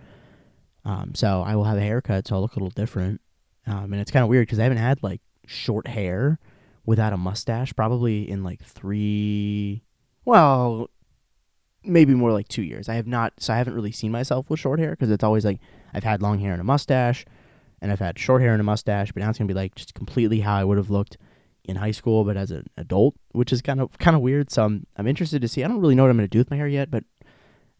Um, 0.85 1.14
so 1.14 1.42
I 1.42 1.57
will 1.57 1.64
have 1.64 1.76
a 1.76 1.83
haircut, 1.83 2.26
so 2.26 2.37
I'll 2.37 2.40
look 2.40 2.57
a 2.57 2.59
little 2.59 2.71
different. 2.71 3.21
Um, 3.66 3.92
and 3.92 3.97
it's 3.97 4.11
kind 4.11 4.23
of 4.23 4.30
weird 4.30 4.47
because 4.47 4.59
I 4.59 4.62
haven't 4.62 4.78
had 4.78 5.02
like 5.02 5.21
short 5.47 5.87
hair 5.87 6.38
without 6.87 7.12
a 7.12 7.18
mustache 7.18 7.75
probably 7.75 8.28
in 8.28 8.42
like 8.42 8.62
three, 8.62 9.83
well, 10.25 10.88
maybe 11.85 12.14
more 12.14 12.33
like 12.33 12.49
two 12.49 12.62
years. 12.62 12.88
I 12.88 12.95
have 12.95 13.07
not, 13.07 13.35
so 13.38 13.52
I 13.52 13.59
haven't 13.59 13.75
really 13.75 13.92
seen 13.92 14.11
myself 14.11 14.49
with 14.49 14.61
short 14.61 14.78
hair 14.78 14.90
because 14.90 15.11
it's 15.11 15.25
always 15.25 15.45
like 15.45 15.61
I've 15.92 16.04
had 16.04 16.23
long 16.23 16.38
hair 16.38 16.52
and 16.52 16.61
a 16.62 16.64
mustache, 16.64 17.26
and 17.83 17.92
I've 17.92 17.99
had 17.99 18.18
short 18.18 18.40
hair 18.40 18.52
and 18.52 18.61
a 18.61 18.64
mustache, 18.64 19.12
but 19.12 19.23
now 19.23 19.28
it's 19.28 19.38
gonna 19.38 19.49
be 19.49 19.54
like 19.54 19.75
just 19.75 19.92
completely 19.92 20.40
how 20.40 20.57
I 20.57 20.64
would 20.64 20.78
have 20.78 20.90
looked 20.90 21.18
in 21.68 21.76
high 21.76 21.90
school, 21.92 22.25
but 22.25 22.37
as 22.37 22.50
an 22.50 22.66
adult, 22.78 23.14
which 23.32 23.52
is 23.52 23.62
kind 23.62 23.80
of 23.80 23.96
kind 23.98 24.16
of 24.16 24.22
weird. 24.22 24.50
So 24.50 24.64
I'm 24.64 24.87
I'm 24.96 25.06
interested 25.06 25.42
to 25.42 25.48
see. 25.48 25.62
I 25.62 25.68
don't 25.68 25.80
really 25.80 25.94
know 25.94 26.02
what 26.02 26.10
I'm 26.10 26.16
gonna 26.16 26.26
do 26.26 26.38
with 26.38 26.50
my 26.50 26.56
hair 26.56 26.66
yet, 26.66 26.90
but 26.90 27.04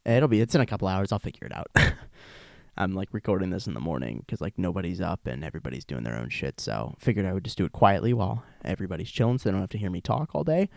it'll 0.05 0.29
be 0.29 0.41
it's 0.41 0.55
in 0.55 0.61
a 0.61 0.67
couple 0.67 0.87
hours. 0.87 1.11
I'll 1.11 1.19
figure 1.19 1.47
it 1.47 1.53
out. 1.53 1.69
I'm 2.77 2.93
like 2.93 3.09
recording 3.11 3.51
this 3.51 3.67
in 3.67 3.75
the 3.75 3.81
morning 3.81 4.19
because 4.21 4.41
like 4.41 4.57
nobody's 4.57 5.01
up 5.01 5.27
and 5.27 5.43
everybody's 5.43 5.85
doing 5.85 6.05
their 6.05 6.15
own 6.15 6.29
shit. 6.29 6.61
So 6.61 6.95
figured 6.99 7.27
I 7.27 7.33
would 7.33 7.45
just 7.45 7.59
do 7.59 7.65
it 7.65 7.73
quietly 7.73 8.13
while 8.13 8.45
everybody's 8.65 9.11
chilling, 9.11 9.39
so 9.39 9.49
they 9.49 9.53
don't 9.53 9.63
have 9.63 9.71
to 9.71 9.79
hear 9.79 9.91
me 9.91 10.01
talk 10.01 10.35
all 10.35 10.45
day. 10.45 10.69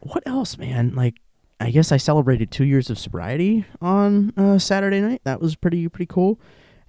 What 0.00 0.22
else, 0.26 0.58
man? 0.58 0.94
Like 0.94 1.14
I 1.58 1.70
guess 1.70 1.90
I 1.90 1.96
celebrated 1.96 2.50
two 2.50 2.64
years 2.64 2.90
of 2.90 2.98
sobriety 2.98 3.64
on 3.80 4.32
uh, 4.36 4.58
Saturday 4.58 5.00
night. 5.00 5.22
That 5.24 5.40
was 5.40 5.56
pretty 5.56 5.88
pretty 5.88 6.06
cool. 6.06 6.38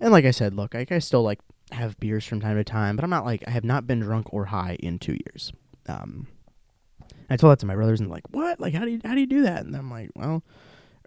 And 0.01 0.11
like 0.11 0.25
I 0.25 0.31
said, 0.31 0.53
look, 0.53 0.75
I, 0.75 0.85
I 0.91 0.99
still 0.99 1.23
like 1.23 1.39
have 1.71 1.99
beers 1.99 2.25
from 2.25 2.39
time 2.41 2.57
to 2.57 2.63
time, 2.63 2.95
but 2.95 3.03
I'm 3.03 3.09
not 3.09 3.25
like 3.25 3.43
I 3.47 3.51
have 3.51 3.63
not 3.63 3.87
been 3.87 3.99
drunk 3.99 4.33
or 4.33 4.45
high 4.45 4.77
in 4.79 4.99
two 4.99 5.17
years. 5.25 5.51
Um, 5.87 6.27
I 7.29 7.37
told 7.37 7.51
that 7.51 7.59
to 7.59 7.65
my 7.65 7.75
brothers 7.75 7.99
and 7.99 8.09
like, 8.09 8.23
what? 8.31 8.59
Like, 8.59 8.73
how 8.73 8.85
do 8.85 8.91
you 8.91 8.99
how 9.03 9.13
do 9.13 9.19
you 9.19 9.27
do 9.27 9.43
that? 9.43 9.65
And 9.65 9.75
I'm 9.75 9.89
like, 9.89 10.09
well, 10.15 10.43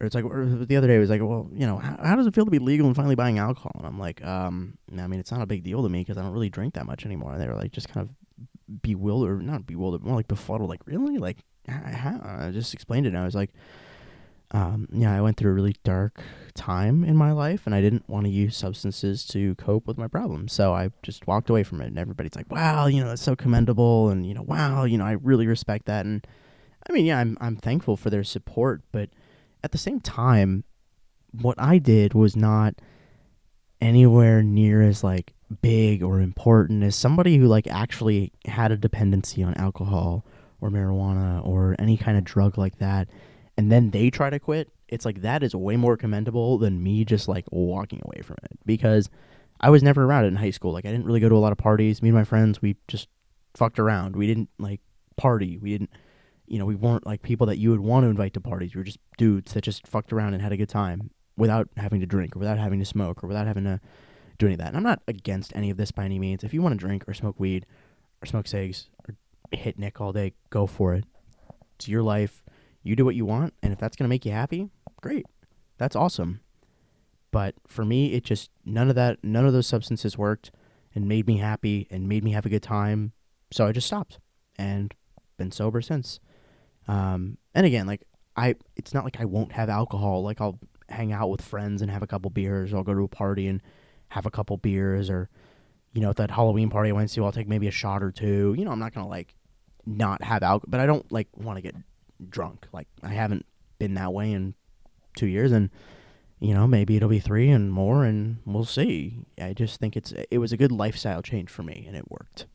or 0.01 0.07
it's 0.07 0.15
like 0.15 0.25
or 0.25 0.45
the 0.45 0.77
other 0.77 0.87
day 0.87 0.99
was 0.99 1.11
like, 1.11 1.21
well, 1.21 1.49
you 1.53 1.67
know, 1.67 1.79
how, 1.79 1.99
how 2.03 2.17
does 2.17 2.27
it 2.27 2.35
feel 2.35 2.45
to 2.45 2.51
be 2.51 2.59
legal 2.59 2.87
and 2.87 2.97
finally 2.97 3.15
buying 3.15 3.39
alcohol? 3.39 3.73
And 3.77 3.87
I'm 3.87 3.99
like, 3.99 4.25
um, 4.25 4.79
I 4.97 5.07
mean, 5.07 5.21
it's 5.21 5.33
not 5.33 5.43
a 5.43 5.47
big 5.47 5.63
deal 5.63 5.83
to 5.83 5.89
me 5.89 6.01
because 6.01 6.17
I 6.17 6.23
don't 6.23 6.33
really 6.33 6.51
drink 6.51 6.75
that 6.75 6.87
much 6.87 7.05
anymore. 7.05 7.33
And 7.33 7.41
they 7.41 7.49
were 7.49 7.55
like, 7.55 7.73
just 7.73 7.89
kind 7.89 8.09
of 8.09 8.83
bewildered, 8.83 9.43
not 9.43 9.67
bewildered, 9.67 10.03
more 10.03 10.17
like 10.17 10.29
befuddled. 10.29 10.71
Like, 10.71 10.87
really? 10.87 11.19
Like, 11.19 11.39
how? 11.69 12.21
I 12.25 12.51
just 12.53 12.75
explained 12.75 13.07
it. 13.07 13.11
and 13.11 13.19
I 13.19 13.25
was 13.25 13.35
like, 13.35 13.51
um, 14.53 14.87
yeah, 14.93 15.17
I 15.17 15.21
went 15.23 15.39
through 15.39 15.51
a 15.51 15.55
really 15.55 15.77
dark 15.83 16.21
time 16.55 17.05
in 17.05 17.17
my 17.17 17.33
life, 17.33 17.63
and 17.65 17.75
I 17.75 17.81
didn't 17.81 18.09
want 18.09 18.27
to 18.27 18.31
use 18.31 18.55
substances 18.57 19.25
to 19.29 19.55
cope 19.55 19.87
with 19.87 19.97
my 19.97 20.09
problems. 20.09 20.53
So 20.53 20.75
I 20.75 20.91
just 21.03 21.27
walked 21.27 21.49
away 21.49 21.63
from 21.63 21.81
it. 21.81 21.87
And 21.87 21.99
everybody's 21.99 22.37
like, 22.37 22.51
"Wow, 22.51 22.87
you 22.87 23.01
know, 23.03 23.09
that's 23.09 23.23
so 23.23 23.35
commendable," 23.35 24.11
and 24.11 24.27
you 24.27 24.35
know, 24.35 24.43
"Wow, 24.43 24.85
you 24.85 24.99
know, 24.99 25.07
I 25.07 25.13
really 25.13 25.47
respect 25.47 25.87
that." 25.87 26.05
And 26.05 26.27
I 26.89 26.93
mean, 26.93 27.07
yeah, 27.07 27.19
I'm 27.19 27.39
I'm 27.41 27.57
thankful 27.57 27.97
for 27.97 28.11
their 28.11 28.25
support, 28.25 28.83
but 28.93 29.09
at 29.65 29.73
the 29.73 29.79
same 29.79 30.01
time, 30.01 30.65
what 31.33 31.59
I 31.59 31.79
did 31.79 32.13
was 32.13 32.37
not 32.37 32.75
anywhere 33.81 34.43
near 34.43 34.83
as 34.83 35.03
like 35.03 35.33
big 35.63 36.03
or 36.03 36.21
important 36.21 36.83
as 36.83 36.95
somebody 36.95 37.37
who 37.37 37.47
like 37.47 37.67
actually 37.69 38.33
had 38.47 38.71
a 38.71 38.77
dependency 38.77 39.43
on 39.43 39.55
alcohol 39.55 40.25
or 40.61 40.71
marijuana 40.71 41.45
or 41.45 41.75
any 41.79 41.97
kind 41.97 42.17
of 42.17 42.25
drug 42.25 42.57
like 42.57 42.79
that 42.79 43.09
and 43.57 43.71
then 43.71 43.91
they 43.91 44.11
try 44.11 44.31
to 44.31 44.39
quit, 44.39 44.71
it's 44.89 45.05
like 45.05 45.23
that 45.23 45.43
is 45.43 45.55
way 45.55 45.77
more 45.77 45.97
commendable 45.97 46.59
than 46.59 46.83
me 46.83 47.05
just 47.05 47.29
like 47.29 47.45
walking 47.51 48.01
away 48.05 48.23
from 48.23 48.37
it 48.45 48.59
because 48.67 49.09
I 49.61 49.71
was 49.71 49.83
never 49.83 50.05
around 50.05 50.25
it 50.25 50.29
in 50.29 50.37
high 50.37 50.51
school. 50.51 50.73
Like 50.73 50.87
I 50.87 50.91
didn't 50.91 51.07
really 51.07 51.21
go 51.21 51.29
to 51.29 51.35
a 51.35 51.39
lot 51.39 51.53
of 51.53 51.59
parties. 51.59 52.03
Me 52.03 52.09
and 52.09 52.17
my 52.17 52.25
friends, 52.25 52.61
we 52.61 52.77
just 52.89 53.09
fucked 53.55 53.79
around. 53.79 54.17
We 54.17 54.27
didn't 54.27 54.51
like 54.59 54.81
party. 55.17 55.59
We 55.59 55.71
didn't 55.71 55.91
you 56.53 56.59
know, 56.59 56.67
we 56.67 56.75
weren't 56.75 57.07
like 57.07 57.23
people 57.23 57.47
that 57.47 57.57
you 57.57 57.71
would 57.71 57.81
want 57.81 58.05
to 58.05 58.11
invite 58.11 58.35
to 58.35 58.41
parties. 58.41 58.75
We 58.75 58.81
were 58.81 58.85
just 58.85 58.99
dudes 59.17 59.55
that 59.55 59.63
just 59.63 59.87
fucked 59.87 60.13
around 60.13 60.35
and 60.35 60.43
had 60.43 60.53
a 60.53 60.57
good 60.57 60.69
time 60.69 61.11
without 61.37 61.69
having 61.79 62.01
to 62.01 62.07
drink 62.07 62.37
or 62.37 62.41
without 62.41 62.59
having 62.59 62.79
to 62.79 62.85
smoke 62.85 63.25
or 63.25 63.27
without 63.27 63.47
having 63.47 63.65
to 63.65 63.81
do 64.39 64.47
any 64.47 64.55
of 64.55 64.59
that. 64.59 64.69
And 64.69 64.77
I'm 64.77 64.83
not 64.83 65.01
against 65.09 65.53
any 65.57 65.71
of 65.71 65.77
this 65.77 65.93
by 65.93 66.05
any 66.05 66.19
means. 66.19 66.45
If 66.45 66.53
you 66.53 66.61
want 66.61 66.75
to 66.75 66.79
drink 66.79 67.09
or 67.09 67.15
smoke 67.15 67.41
weed 67.41 67.65
or 68.23 68.27
smoke 68.27 68.47
cigs 68.47 68.91
or 69.09 69.17
hit 69.51 69.79
Nick 69.79 70.01
all 70.01 70.13
day, 70.13 70.35
go 70.51 70.67
for 70.67 70.95
it. 70.95 71.05
It's 71.77 71.89
your 71.89 72.03
life. 72.03 72.42
You 72.83 72.97
do 72.97 73.05
what 73.05 73.15
you 73.15 73.25
want, 73.25 73.55
and 73.63 73.73
if 73.73 73.79
that's 73.79 73.97
going 73.97 74.05
to 74.05 74.09
make 74.09 74.27
you 74.27 74.33
happy, 74.33 74.69
great. 75.01 75.27
That's 75.79 75.97
awesome. 75.97 76.41
But 77.31 77.55
for 77.67 77.85
me, 77.85 78.13
it 78.13 78.25
just 78.25 78.51
none 78.65 78.89
of 78.89 78.95
that, 78.97 79.19
none 79.23 79.47
of 79.47 79.53
those 79.53 79.67
substances 79.67 80.19
worked 80.19 80.51
and 80.95 81.09
made 81.09 81.27
me 81.27 81.39
happy 81.39 81.89
and 81.91 82.09
made 82.09 82.23
me 82.23 82.33
have 82.33 82.47
a 82.47 82.51
good 82.51 82.63
time. 82.63 83.13
So 83.51 83.67
I 83.67 83.73
just 83.73 83.87
stopped 83.87 84.19
and 84.57 84.95
been 85.39 85.51
sober 85.51 85.81
since. 85.81 86.21
Um, 86.89 87.39
and 87.55 87.65
again, 87.65 87.87
like 87.87 88.03
I, 88.37 88.57
it's 88.77 88.93
not 88.93 89.05
like 89.05 89.21
I 89.21 89.25
won't 89.25 89.53
have 89.53 89.69
alcohol. 89.69 90.23
Like 90.23 90.41
I'll 90.41 90.59
hang 90.89 91.13
out 91.13 91.31
with 91.31 91.41
friends 91.41 91.81
and 91.81 91.91
have 91.91 92.03
a 92.03 92.07
couple 92.07 92.31
beers. 92.31 92.73
Or 92.73 92.79
I'll 92.79 92.83
go 92.83 92.95
to 92.95 93.05
a 93.05 93.09
party 93.09 93.47
and 93.47 93.63
have 94.09 94.27
a 94.27 94.31
couple 94.31 94.57
beers. 94.59 95.09
Or, 95.09 95.31
you 95.93 96.03
know, 96.03 96.11
at 96.11 96.17
that 96.17 96.31
Halloween 96.31 96.69
party 96.69 96.91
I 96.91 96.93
went 96.93 97.11
to, 97.13 97.25
I'll 97.25 97.33
take 97.33 97.49
maybe 97.49 97.69
a 97.69 97.73
shot 97.73 98.03
or 98.03 98.11
two. 98.11 98.55
You 98.59 98.65
know, 98.65 98.73
I'm 98.73 98.79
not 98.79 98.93
gonna 98.93 99.09
like 99.09 99.35
not 99.87 100.23
have 100.23 100.43
alcohol, 100.43 100.69
but 100.71 100.81
I 100.81 100.87
don't 100.87 101.11
like 101.11 101.29
want 101.37 101.57
to 101.57 101.63
get 101.63 101.75
drunk. 102.31 102.67
Like 102.73 102.89
I 103.03 103.11
haven't 103.11 103.47
been 103.79 103.95
that 103.95 104.13
way 104.13 104.33
in 104.33 104.55
two 105.17 105.27
years, 105.27 105.53
and 105.53 105.71
you 106.41 106.55
know 106.55 106.67
maybe 106.67 106.97
it'll 106.97 107.09
be 107.09 107.21
three 107.21 107.51
and 107.51 107.73
more, 107.73 108.05
and 108.05 108.39
we'll 108.45 108.65
see. 108.65 109.25
I 109.41 109.53
just 109.53 109.81
think 109.81 109.97
it's 109.97 110.13
it 110.31 110.39
was 110.39 110.53
a 110.53 110.57
good 110.57 110.73
lifestyle 110.73 111.23
change 111.23 111.51
for 111.51 111.63
me, 111.63 111.85
and 111.87 111.97
it 111.97 112.11
worked. 112.11 112.47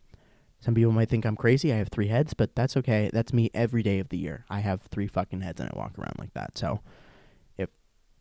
Some 0.59 0.73
people 0.73 0.91
might 0.91 1.09
think 1.09 1.25
I'm 1.25 1.35
crazy. 1.35 1.71
I 1.71 1.77
have 1.77 1.89
three 1.89 2.07
heads, 2.07 2.33
but 2.33 2.55
that's 2.55 2.75
okay. 2.77 3.09
That's 3.13 3.31
me 3.31 3.51
every 3.53 3.83
day 3.83 3.99
of 3.99 4.09
the 4.09 4.17
year. 4.17 4.45
I 4.49 4.59
have 4.59 4.81
three 4.83 5.07
fucking 5.07 5.41
heads, 5.41 5.59
and 5.59 5.69
I 5.71 5.77
walk 5.77 5.97
around 5.97 6.15
like 6.17 6.33
that. 6.33 6.57
So 6.57 6.81
if 7.57 7.69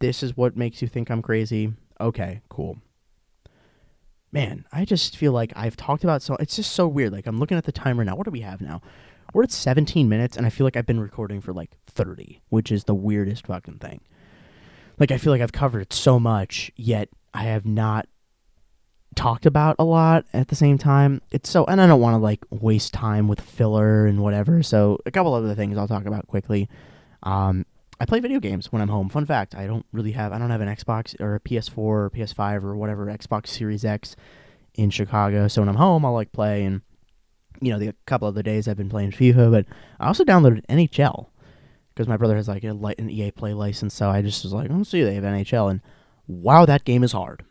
this 0.01 0.23
is 0.23 0.37
what 0.37 0.57
makes 0.57 0.83
you 0.83 0.89
think 0.89 1.11
I'm 1.11 1.23
crazy, 1.23 1.73
okay, 2.01 2.43
cool. 2.49 2.79
Man, 4.33 4.67
I 4.71 4.85
just 4.85 5.17
feel 5.17 5.33
like 5.33 5.53
I've 5.57 5.77
talked 5.77 6.05
about 6.05 6.21
so 6.21 6.37
it's 6.37 6.57
just 6.57 6.73
so 6.73 6.87
weird. 6.87 7.13
Like 7.13 7.27
I'm 7.27 7.39
looking 7.39 7.57
at 7.57 7.65
the 7.65 7.73
timer 7.73 8.05
now. 8.05 8.17
What 8.17 8.25
do 8.25 8.31
we 8.31 8.41
have 8.41 8.61
now? 8.61 8.83
We're 9.33 9.45
at 9.45 9.53
17 9.53 10.09
minutes, 10.09 10.37
and 10.37 10.47
I 10.47 10.51
feel 10.51 10.65
like 10.67 10.77
I've 10.77 10.87
been 10.87 11.01
recording 11.01 11.41
for 11.41 11.53
like 11.53 11.71
30, 11.87 12.41
which 12.49 12.73
is 12.73 12.85
the 12.85 12.95
weirdest 12.95 13.47
fucking 13.47 13.79
thing. 13.79 14.01
Like, 14.99 15.11
I 15.11 15.19
feel 15.19 15.33
like 15.33 15.43
I've 15.43 15.53
covered 15.53 15.93
so 15.93 16.19
much, 16.19 16.71
yet 16.77 17.09
I 17.35 17.43
have 17.43 17.67
not 17.67 18.09
talked 19.15 19.47
about 19.47 19.77
a 19.79 19.85
lot 19.85 20.25
at 20.33 20.49
the 20.49 20.55
same 20.55 20.79
time. 20.79 21.21
It's 21.31 21.51
so, 21.51 21.65
and 21.67 21.81
I 21.81 21.87
don't 21.87 22.01
want 22.01 22.15
to 22.15 22.19
like 22.19 22.45
waste 22.51 22.95
time 22.95 23.29
with 23.29 23.41
filler 23.41 24.07
and 24.07 24.23
whatever. 24.23 24.63
So, 24.63 24.99
a 25.05 25.11
couple 25.11 25.35
of 25.35 25.45
other 25.45 25.55
things 25.55 25.77
I'll 25.77 25.89
talk 25.89 26.07
about 26.07 26.27
quickly. 26.29 26.69
Um, 27.23 27.67
I 27.99 28.05
play 28.05 28.21
video 28.21 28.41
games 28.41 28.71
when 28.73 28.83
I'm 28.83 28.89
home. 28.89 29.09
Fun 29.09 29.27
fact: 29.27 29.55
I 29.55 29.67
don't 29.67 29.87
really 29.93 30.13
have 30.13 30.33
I 30.33 30.39
don't 30.39 30.51
have 30.51 30.61
an 30.61 30.69
Xbox 30.69 31.19
or 31.21 31.35
a 31.35 31.41
PS4 31.41 31.79
or 31.79 32.11
PS5 32.11 32.63
or 32.63 32.77
whatever 32.77 33.07
Xbox 33.07 33.49
Series 33.49 33.85
X 33.85 34.17
in 34.75 34.91
Chicago. 34.91 35.49
So 35.49 35.63
when 35.63 35.69
I'm 35.69 35.77
home, 35.77 36.05
I'll 36.05 36.13
like 36.13 36.33
play 36.33 36.65
and 36.65 36.83
you 37.61 37.73
know, 37.73 37.79
the 37.79 37.95
couple 38.07 38.29
of 38.29 38.35
the 38.35 38.43
days 38.43 38.69
I've 38.69 38.77
been 38.77 38.89
playing 38.89 39.13
FIFA, 39.13 39.51
but 39.51 39.67
I 40.01 40.07
also 40.07 40.25
downloaded 40.25 40.65
NHL 40.67 41.29
because 41.95 42.09
my 42.09 42.17
brother 42.17 42.37
has 42.37 42.49
like 42.49 42.65
a, 42.65 42.73
light, 42.73 42.99
an 42.99 43.11
EA 43.11 43.31
Play 43.31 43.55
license. 43.55 43.95
So 43.95 44.11
I 44.11 44.23
just 44.23 44.45
was 44.45 44.53
like, 44.53 44.71
let's 44.71 44.91
see, 44.91 45.03
they 45.03 45.15
have 45.15 45.25
NHL, 45.25 45.71
and 45.71 45.81
wow, 46.27 46.67
that 46.67 46.85
game 46.85 47.03
is 47.03 47.13
hard. 47.13 47.45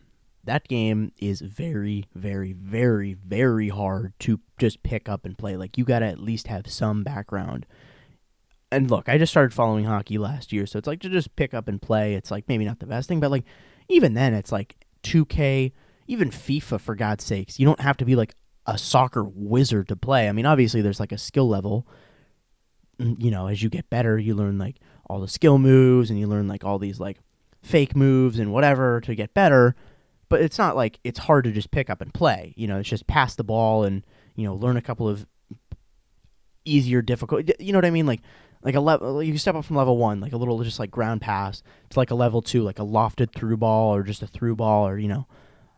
That 0.43 0.67
game 0.67 1.11
is 1.17 1.41
very, 1.41 2.05
very, 2.13 2.53
very, 2.53 3.13
very 3.13 3.69
hard 3.69 4.13
to 4.19 4.39
just 4.59 4.83
pick 4.83 5.09
up 5.09 5.25
and 5.25 5.35
play. 5.35 5.57
Like 5.57 5.77
you 5.77 5.85
got 5.85 5.99
to 5.99 6.05
at 6.05 6.19
least 6.19 6.47
have 6.47 6.69
some 6.69 7.03
background. 7.03 7.65
And 8.71 8.91
look, 8.91 9.09
I 9.09 9.17
just 9.17 9.33
started 9.33 9.53
following 9.53 9.85
hockey 9.85 10.17
last 10.17 10.53
year, 10.53 10.65
so 10.65 10.77
it's 10.77 10.87
like 10.87 10.99
to 11.01 11.09
just 11.09 11.35
pick 11.35 11.53
up 11.53 11.67
and 11.67 11.81
play. 11.81 12.13
It's 12.13 12.29
like 12.29 12.47
maybe 12.47 12.65
not 12.65 12.79
the 12.79 12.85
best 12.85 13.07
thing, 13.07 13.19
but 13.19 13.31
like 13.31 13.45
even 13.89 14.13
then, 14.13 14.33
it's 14.33 14.51
like 14.51 14.75
2K, 15.03 15.71
even 16.07 16.29
FIFA 16.29 16.79
for 16.79 16.95
God's 16.95 17.23
sakes. 17.23 17.59
You 17.59 17.65
don't 17.65 17.81
have 17.81 17.97
to 17.97 18.05
be 18.05 18.15
like 18.15 18.35
a 18.65 18.78
soccer 18.78 19.23
wizard 19.23 19.88
to 19.89 19.95
play. 19.95 20.28
I 20.28 20.32
mean, 20.32 20.45
obviously 20.45 20.82
there's 20.82 20.99
like 20.99 21.12
a 21.12 21.17
skill 21.17 21.47
level. 21.47 21.88
Mm, 22.99 23.21
you 23.21 23.32
know, 23.32 23.47
as 23.47 23.62
you 23.62 23.69
get 23.69 23.89
better, 23.89 24.17
you 24.17 24.36
learn 24.36 24.58
like 24.58 24.78
all 25.08 25.19
the 25.19 25.28
skill 25.28 25.58
moves 25.58 26.10
and 26.10 26.19
you 26.19 26.28
learn 26.28 26.47
like 26.47 26.63
all 26.63 26.80
these 26.80 26.99
like 26.99 27.19
fake 27.62 27.95
moves 27.95 28.39
and 28.39 28.51
whatever 28.51 29.01
to 29.01 29.15
get 29.15 29.34
better. 29.34 29.75
But 30.30 30.41
it's 30.41 30.58
not 30.58 30.75
like 30.75 30.99
it's 31.04 31.19
hard 31.19 31.43
to 31.43 31.51
just 31.51 31.71
pick 31.71 31.89
up 31.89 32.01
and 32.01 32.13
play. 32.13 32.54
You 32.58 32.67
know, 32.67 32.80
it's 32.80 32.89
just 32.89 33.08
pass 33.08 33.36
the 33.36 33.43
ball 33.43 33.84
and 33.84 34.04
you 34.36 34.45
know 34.45 34.56
learn 34.56 34.78
a 34.78 34.82
couple 34.82 35.08
of 35.08 35.25
easier 36.65 37.01
difficult. 37.01 37.49
You 37.60 37.71
know 37.71 37.78
what 37.78 37.86
I 37.86 37.91
mean? 37.91 38.08
Like 38.08 38.21
like 38.63 38.73
a 38.73 38.80
level 38.80 39.21
you 39.21 39.38
step 39.38 39.54
up 39.54 39.63
from 39.63 39.75
level 39.75 39.97
one, 39.97 40.19
like 40.19 40.34
a 40.34 40.38
little 40.38 40.62
just 40.63 40.80
like 40.80 40.89
ground 40.89 41.21
pass 41.21 41.62
to 41.91 41.99
like 41.99 42.10
a 42.10 42.15
level 42.15 42.41
two, 42.41 42.63
like 42.63 42.80
a 42.80 42.84
lofted 42.84 43.32
through 43.36 43.58
ball 43.58 43.93
or 43.93 44.01
just 44.01 44.23
a 44.23 44.28
through 44.28 44.56
ball 44.56 44.88
or 44.88 44.97
you 44.97 45.08
know 45.08 45.28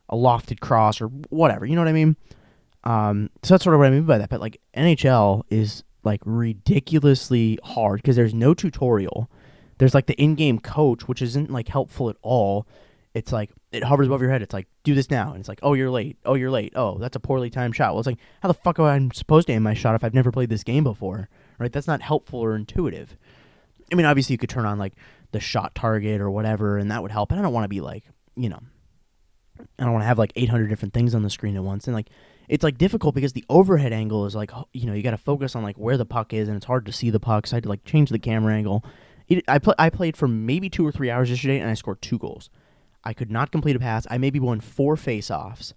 a 0.07 0.15
lofted 0.15 0.61
cross 0.61 1.01
or 1.01 1.07
whatever. 1.07 1.65
You 1.65 1.75
know 1.75 1.81
what 1.81 1.89
I 1.89 1.93
mean? 1.93 2.15
Um, 2.87 3.29
so 3.43 3.53
that's 3.53 3.65
sort 3.65 3.73
of 3.73 3.79
what 3.79 3.87
I 3.87 3.91
mean 3.91 4.03
by 4.03 4.17
that. 4.17 4.29
But 4.29 4.39
like 4.39 4.61
NHL 4.73 5.43
is 5.49 5.83
like 6.05 6.21
ridiculously 6.23 7.59
hard 7.61 8.01
because 8.01 8.15
there's 8.15 8.33
no 8.33 8.53
tutorial. 8.53 9.29
There's 9.77 9.93
like 9.93 10.05
the 10.05 10.15
in-game 10.15 10.59
coach, 10.59 11.05
which 11.05 11.21
isn't 11.21 11.51
like 11.51 11.67
helpful 11.67 12.09
at 12.09 12.15
all. 12.21 12.65
It's 13.13 13.33
like 13.33 13.51
it 13.73 13.83
hovers 13.83 14.07
above 14.07 14.21
your 14.21 14.31
head. 14.31 14.41
It's 14.41 14.53
like 14.53 14.67
do 14.83 14.95
this 14.95 15.11
now, 15.11 15.31
and 15.31 15.41
it's 15.41 15.49
like 15.49 15.59
oh 15.63 15.73
you're 15.73 15.89
late. 15.89 16.17
Oh 16.23 16.35
you're 16.35 16.49
late. 16.49 16.71
Oh 16.77 16.97
that's 16.97 17.17
a 17.17 17.19
poorly 17.19 17.49
timed 17.49 17.75
shot. 17.75 17.91
Well 17.91 17.99
it's 17.99 18.07
like 18.07 18.19
how 18.41 18.47
the 18.47 18.53
fuck 18.53 18.79
am 18.79 18.85
I 18.85 19.13
supposed 19.13 19.47
to 19.47 19.53
aim 19.53 19.63
my 19.63 19.73
shot 19.73 19.95
if 19.95 20.03
I've 20.05 20.13
never 20.13 20.31
played 20.31 20.49
this 20.49 20.63
game 20.63 20.85
before? 20.85 21.27
Right? 21.59 21.73
That's 21.73 21.87
not 21.87 22.01
helpful 22.01 22.39
or 22.39 22.55
intuitive. 22.55 23.17
I 23.91 23.95
mean 23.95 24.05
obviously 24.05 24.33
you 24.33 24.37
could 24.37 24.49
turn 24.49 24.65
on 24.65 24.79
like 24.79 24.93
the 25.33 25.41
shot 25.41 25.75
target 25.75 26.21
or 26.21 26.31
whatever, 26.31 26.77
and 26.77 26.89
that 26.91 27.01
would 27.01 27.11
help. 27.11 27.31
And 27.31 27.39
I 27.39 27.43
don't 27.43 27.53
want 27.53 27.65
to 27.65 27.69
be 27.69 27.81
like 27.81 28.05
you 28.37 28.47
know 28.47 28.61
I 29.77 29.83
don't 29.83 29.91
want 29.91 30.03
to 30.03 30.07
have 30.07 30.19
like 30.19 30.31
800 30.37 30.67
different 30.67 30.93
things 30.93 31.13
on 31.13 31.23
the 31.23 31.29
screen 31.29 31.57
at 31.57 31.63
once. 31.63 31.85
And 31.85 31.93
like 31.93 32.07
it's 32.47 32.63
like 32.63 32.77
difficult 32.77 33.15
because 33.15 33.33
the 33.33 33.45
overhead 33.49 33.91
angle 33.91 34.25
is 34.25 34.35
like 34.35 34.51
you 34.73 34.85
know 34.85 34.93
you 34.93 35.03
got 35.03 35.11
to 35.11 35.17
focus 35.17 35.55
on 35.55 35.63
like 35.63 35.77
where 35.77 35.97
the 35.97 36.05
puck 36.05 36.33
is 36.33 36.47
and 36.47 36.55
it's 36.55 36.65
hard 36.65 36.85
to 36.85 36.91
see 36.91 37.09
the 37.09 37.19
puck. 37.19 37.47
So 37.47 37.55
I 37.55 37.57
had 37.57 37.63
to 37.63 37.69
like 37.69 37.83
change 37.83 38.09
the 38.09 38.19
camera 38.19 38.53
angle. 38.53 38.83
It, 39.27 39.43
I 39.47 39.59
pl- 39.59 39.75
I 39.77 39.89
played 39.89 40.15
for 40.15 40.27
maybe 40.27 40.69
two 40.69 40.85
or 40.85 40.91
three 40.91 41.11
hours 41.11 41.29
yesterday 41.29 41.59
and 41.59 41.69
I 41.69 41.73
scored 41.73 42.01
two 42.01 42.17
goals. 42.17 42.49
I 43.03 43.13
could 43.13 43.31
not 43.31 43.51
complete 43.51 43.75
a 43.75 43.79
pass. 43.79 44.07
I 44.09 44.17
maybe 44.17 44.39
won 44.39 44.59
four 44.59 44.97
face-offs. 44.97 45.73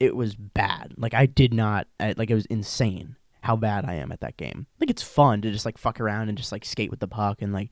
It 0.00 0.16
was 0.16 0.34
bad. 0.34 0.94
Like 0.96 1.14
I 1.14 1.26
did 1.26 1.52
not. 1.52 1.88
I, 1.98 2.14
like 2.16 2.30
it 2.30 2.34
was 2.34 2.46
insane 2.46 3.16
how 3.42 3.56
bad 3.56 3.84
I 3.84 3.94
am 3.94 4.12
at 4.12 4.20
that 4.20 4.36
game. 4.36 4.66
Like 4.80 4.90
it's 4.90 5.02
fun 5.02 5.42
to 5.42 5.50
just 5.50 5.64
like 5.64 5.78
fuck 5.78 6.00
around 6.00 6.28
and 6.28 6.38
just 6.38 6.52
like 6.52 6.64
skate 6.64 6.90
with 6.90 7.00
the 7.00 7.08
puck 7.08 7.42
and 7.42 7.52
like. 7.52 7.70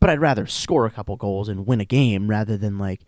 But 0.00 0.10
I'd 0.10 0.20
rather 0.20 0.46
score 0.46 0.84
a 0.84 0.90
couple 0.90 1.16
goals 1.16 1.48
and 1.48 1.66
win 1.66 1.80
a 1.80 1.86
game 1.86 2.28
rather 2.28 2.58
than 2.58 2.76
like, 2.78 3.00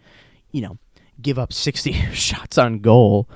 you 0.51 0.63
know, 0.63 0.79
give 1.21 1.39
up 1.39 1.53
sixty 1.53 1.93
shots 2.13 2.57
on 2.57 2.79
goal 2.79 3.29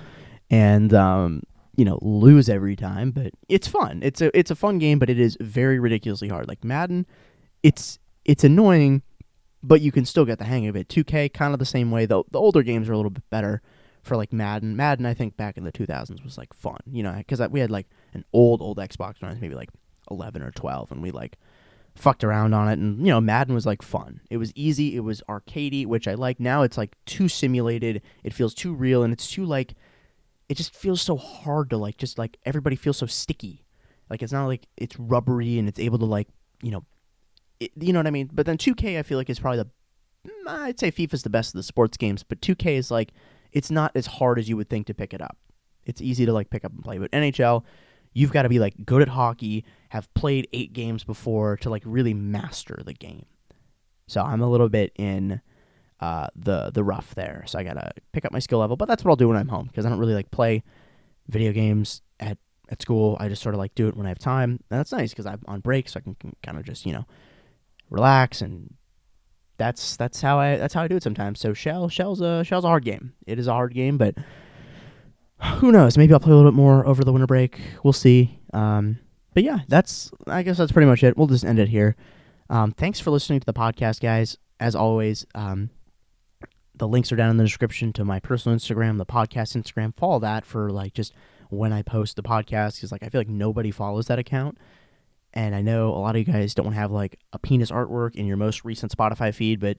and 0.50 0.92
um, 0.92 1.42
you 1.76 1.84
know 1.84 1.98
lose 2.02 2.48
every 2.48 2.76
time. 2.76 3.10
But 3.10 3.32
it's 3.48 3.68
fun. 3.68 4.00
It's 4.02 4.20
a 4.20 4.36
it's 4.36 4.50
a 4.50 4.56
fun 4.56 4.78
game, 4.78 4.98
but 4.98 5.10
it 5.10 5.18
is 5.18 5.36
very 5.40 5.78
ridiculously 5.78 6.28
hard. 6.28 6.48
Like 6.48 6.64
Madden, 6.64 7.06
it's 7.62 7.98
it's 8.24 8.44
annoying, 8.44 9.02
but 9.62 9.80
you 9.80 9.92
can 9.92 10.04
still 10.04 10.24
get 10.24 10.38
the 10.38 10.44
hang 10.44 10.66
of 10.66 10.76
it. 10.76 10.88
2K 10.88 11.32
kind 11.32 11.52
of 11.52 11.58
the 11.58 11.66
same 11.66 11.90
way 11.90 12.06
though. 12.06 12.26
The 12.30 12.38
older 12.38 12.62
games 12.62 12.88
are 12.88 12.92
a 12.92 12.96
little 12.96 13.10
bit 13.10 13.28
better 13.30 13.62
for 14.02 14.16
like 14.16 14.32
Madden. 14.32 14.76
Madden, 14.76 15.06
I 15.06 15.14
think 15.14 15.36
back 15.36 15.56
in 15.56 15.64
the 15.64 15.72
2000s 15.72 16.24
was 16.24 16.38
like 16.38 16.52
fun, 16.54 16.78
you 16.90 17.02
know, 17.02 17.12
because 17.12 17.40
we 17.50 17.60
had 17.60 17.70
like 17.70 17.86
an 18.12 18.24
old 18.32 18.62
old 18.62 18.78
Xbox 18.78 19.20
when 19.20 19.30
I 19.30 19.32
was 19.32 19.40
maybe 19.40 19.54
like 19.54 19.70
11 20.10 20.42
or 20.42 20.50
12 20.50 20.92
and 20.92 21.02
we 21.02 21.10
like 21.10 21.36
fucked 21.96 22.24
around 22.24 22.54
on 22.54 22.68
it 22.68 22.78
and 22.78 23.04
you 23.04 23.12
know 23.12 23.20
Madden 23.20 23.54
was 23.54 23.66
like 23.66 23.82
fun. 23.82 24.20
It 24.30 24.36
was 24.36 24.52
easy, 24.54 24.96
it 24.96 25.00
was 25.00 25.22
arcadey, 25.28 25.86
which 25.86 26.08
I 26.08 26.14
like. 26.14 26.40
Now 26.40 26.62
it's 26.62 26.78
like 26.78 26.96
too 27.04 27.28
simulated. 27.28 28.02
It 28.24 28.32
feels 28.32 28.54
too 28.54 28.74
real 28.74 29.02
and 29.02 29.12
it's 29.12 29.30
too 29.30 29.44
like 29.44 29.74
it 30.50 30.56
just 30.56 30.74
feels 30.74 31.00
so 31.00 31.16
hard 31.16 31.70
to 31.70 31.76
like 31.76 31.96
just 31.96 32.18
like 32.18 32.36
everybody 32.44 32.74
feels 32.74 32.96
so 32.96 33.06
sticky. 33.06 33.64
Like 34.10 34.20
it's 34.20 34.32
not 34.32 34.46
like 34.46 34.66
it's 34.76 34.98
rubbery 34.98 35.60
and 35.60 35.68
it's 35.68 35.78
able 35.78 35.98
to 36.00 36.04
like, 36.04 36.26
you 36.60 36.72
know, 36.72 36.84
it, 37.60 37.70
you 37.78 37.92
know 37.92 38.00
what 38.00 38.08
I 38.08 38.10
mean? 38.10 38.28
But 38.32 38.46
then 38.46 38.58
2K 38.58 38.98
I 38.98 39.04
feel 39.04 39.16
like 39.16 39.30
is 39.30 39.38
probably 39.38 39.58
the 39.58 39.70
mm, 40.28 40.48
I'd 40.48 40.80
say 40.80 40.90
FIFA's 40.90 41.22
the 41.22 41.30
best 41.30 41.54
of 41.54 41.58
the 41.58 41.62
sports 41.62 41.96
games, 41.96 42.24
but 42.24 42.40
2K 42.40 42.76
is 42.76 42.90
like 42.90 43.12
it's 43.52 43.70
not 43.70 43.92
as 43.94 44.06
hard 44.06 44.40
as 44.40 44.48
you 44.48 44.56
would 44.56 44.68
think 44.68 44.88
to 44.88 44.94
pick 44.94 45.14
it 45.14 45.22
up. 45.22 45.38
It's 45.86 46.02
easy 46.02 46.26
to 46.26 46.32
like 46.32 46.50
pick 46.50 46.64
up 46.64 46.72
and 46.72 46.82
play, 46.82 46.98
but 46.98 47.12
NHL 47.12 47.62
you've 48.12 48.32
got 48.32 48.42
to 48.42 48.48
be 48.48 48.58
like 48.58 48.74
good 48.84 49.02
at 49.02 49.08
hockey, 49.08 49.64
have 49.90 50.12
played 50.14 50.48
8 50.52 50.72
games 50.72 51.04
before 51.04 51.56
to 51.58 51.70
like 51.70 51.84
really 51.86 52.12
master 52.12 52.82
the 52.84 52.92
game. 52.92 53.26
So 54.08 54.20
I'm 54.20 54.40
a 54.40 54.50
little 54.50 54.68
bit 54.68 54.90
in 54.96 55.42
uh, 56.00 56.28
the 56.34 56.70
the 56.72 56.82
rough 56.82 57.14
there. 57.14 57.44
So 57.46 57.58
I 57.58 57.64
gotta 57.64 57.92
pick 58.12 58.24
up 58.24 58.32
my 58.32 58.38
skill 58.38 58.58
level. 58.58 58.76
But 58.76 58.88
that's 58.88 59.04
what 59.04 59.10
I'll 59.10 59.16
do 59.16 59.28
when 59.28 59.36
I'm 59.36 59.48
home 59.48 59.66
because 59.66 59.86
I 59.86 59.88
don't 59.88 59.98
really 59.98 60.14
like 60.14 60.30
play 60.30 60.62
video 61.28 61.52
games 61.52 62.02
at 62.18 62.38
at 62.68 62.80
school. 62.80 63.16
I 63.20 63.28
just 63.28 63.42
sort 63.42 63.54
of 63.54 63.58
like 63.58 63.74
do 63.74 63.88
it 63.88 63.96
when 63.96 64.06
I 64.06 64.10
have 64.10 64.18
time. 64.18 64.60
And 64.70 64.78
that's 64.78 64.92
nice 64.92 65.10
because 65.10 65.26
I'm 65.26 65.40
on 65.46 65.60
break, 65.60 65.88
so 65.88 65.98
I 65.98 66.00
can, 66.00 66.14
can 66.14 66.34
kind 66.42 66.58
of 66.58 66.64
just 66.64 66.86
you 66.86 66.92
know 66.92 67.06
relax 67.90 68.40
and 68.40 68.74
that's 69.60 69.96
that's 69.96 70.22
how 70.22 70.38
I 70.38 70.56
that's 70.56 70.72
how 70.72 70.82
I 70.82 70.88
do 70.88 70.96
it 70.96 71.02
sometimes. 71.02 71.38
So 71.38 71.52
shell 71.52 71.88
shell's 71.88 72.22
a 72.22 72.42
shell's 72.44 72.64
a 72.64 72.68
hard 72.68 72.84
game. 72.84 73.12
It 73.26 73.38
is 73.38 73.46
a 73.46 73.52
hard 73.52 73.74
game, 73.74 73.98
but 73.98 74.14
who 75.58 75.70
knows? 75.70 75.98
Maybe 75.98 76.12
I'll 76.14 76.20
play 76.20 76.32
a 76.32 76.36
little 76.36 76.50
bit 76.50 76.56
more 76.56 76.86
over 76.86 77.04
the 77.04 77.12
winter 77.12 77.26
break. 77.26 77.60
We'll 77.82 77.92
see. 77.92 78.40
Um, 78.54 78.98
but 79.34 79.42
yeah, 79.42 79.60
that's 79.68 80.10
I 80.26 80.42
guess 80.42 80.56
that's 80.56 80.72
pretty 80.72 80.86
much 80.86 81.04
it. 81.04 81.16
We'll 81.16 81.26
just 81.26 81.44
end 81.44 81.58
it 81.58 81.68
here. 81.68 81.94
Um, 82.48 82.72
thanks 82.72 83.00
for 83.00 83.10
listening 83.10 83.40
to 83.40 83.46
the 83.46 83.52
podcast, 83.52 84.00
guys. 84.00 84.38
As 84.58 84.74
always, 84.74 85.26
um, 85.34 85.70
the 86.80 86.88
links 86.88 87.12
are 87.12 87.16
down 87.16 87.30
in 87.30 87.36
the 87.36 87.44
description 87.44 87.92
to 87.92 88.06
my 88.06 88.18
personal 88.18 88.56
Instagram, 88.56 88.96
the 88.96 89.04
podcast 89.04 89.54
Instagram. 89.54 89.94
Follow 89.94 90.18
that 90.18 90.46
for 90.46 90.70
like 90.70 90.94
just 90.94 91.12
when 91.50 91.74
I 91.74 91.82
post 91.82 92.16
the 92.16 92.22
podcast 92.22 92.76
because 92.76 92.90
like 92.90 93.02
I 93.02 93.10
feel 93.10 93.20
like 93.20 93.28
nobody 93.28 93.70
follows 93.70 94.06
that 94.06 94.18
account. 94.18 94.56
And 95.34 95.54
I 95.54 95.60
know 95.60 95.90
a 95.90 96.00
lot 96.00 96.16
of 96.16 96.26
you 96.26 96.32
guys 96.32 96.54
don't 96.54 96.72
have 96.72 96.90
like 96.90 97.20
a 97.34 97.38
penis 97.38 97.70
artwork 97.70 98.16
in 98.16 98.24
your 98.24 98.38
most 98.38 98.64
recent 98.64 98.96
Spotify 98.96 99.32
feed, 99.32 99.60
but 99.60 99.76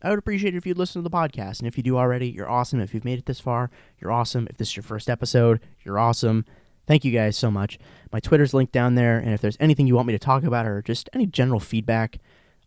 I 0.00 0.10
would 0.10 0.18
appreciate 0.18 0.54
it 0.54 0.56
if 0.56 0.64
you'd 0.64 0.78
listen 0.78 1.02
to 1.02 1.08
the 1.08 1.14
podcast. 1.14 1.58
And 1.58 1.66
if 1.66 1.76
you 1.76 1.82
do 1.82 1.98
already, 1.98 2.28
you're 2.28 2.48
awesome. 2.48 2.78
If 2.78 2.94
you've 2.94 3.04
made 3.04 3.18
it 3.18 3.26
this 3.26 3.40
far, 3.40 3.68
you're 3.98 4.12
awesome. 4.12 4.46
If 4.48 4.56
this 4.56 4.68
is 4.68 4.76
your 4.76 4.84
first 4.84 5.10
episode, 5.10 5.60
you're 5.84 5.98
awesome. 5.98 6.44
Thank 6.86 7.04
you 7.04 7.10
guys 7.10 7.36
so 7.36 7.50
much. 7.50 7.80
My 8.12 8.20
Twitter's 8.20 8.54
linked 8.54 8.72
down 8.72 8.94
there, 8.94 9.18
and 9.18 9.32
if 9.32 9.40
there's 9.40 9.56
anything 9.58 9.88
you 9.88 9.96
want 9.96 10.06
me 10.06 10.12
to 10.12 10.18
talk 10.20 10.44
about 10.44 10.66
or 10.66 10.82
just 10.82 11.10
any 11.14 11.26
general 11.26 11.58
feedback, 11.58 12.18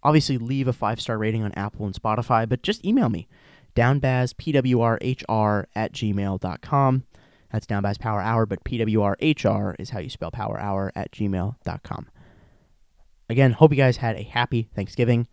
obviously 0.04 0.38
leave 0.38 0.68
a 0.68 0.74
five 0.74 1.00
star 1.00 1.18
rating 1.18 1.44
on 1.44 1.54
Apple 1.54 1.86
and 1.86 1.96
Spotify, 1.96 2.50
but 2.50 2.64
just 2.64 2.84
email 2.84 3.08
me 3.08 3.28
downbazzpwrhr 3.78 5.66
at 5.76 5.94
gmail.com. 5.94 7.04
That's 7.52 7.66
Downbazz 7.66 8.00
Power 8.00 8.20
Hour, 8.20 8.46
but 8.46 8.64
PWRHR 8.64 9.76
is 9.80 9.92
how 9.92 10.00
you 10.00 10.10
spell 10.10 10.32
Power 10.32 10.60
Hour 10.60 10.92
at 10.96 11.12
gmail.com. 11.12 12.08
Again, 13.30 13.52
hope 13.54 13.72
you 13.72 13.78
guys 13.78 13.98
had 13.98 14.18
a 14.18 14.24
happy 14.24 14.70
Thanksgiving. 14.76 15.28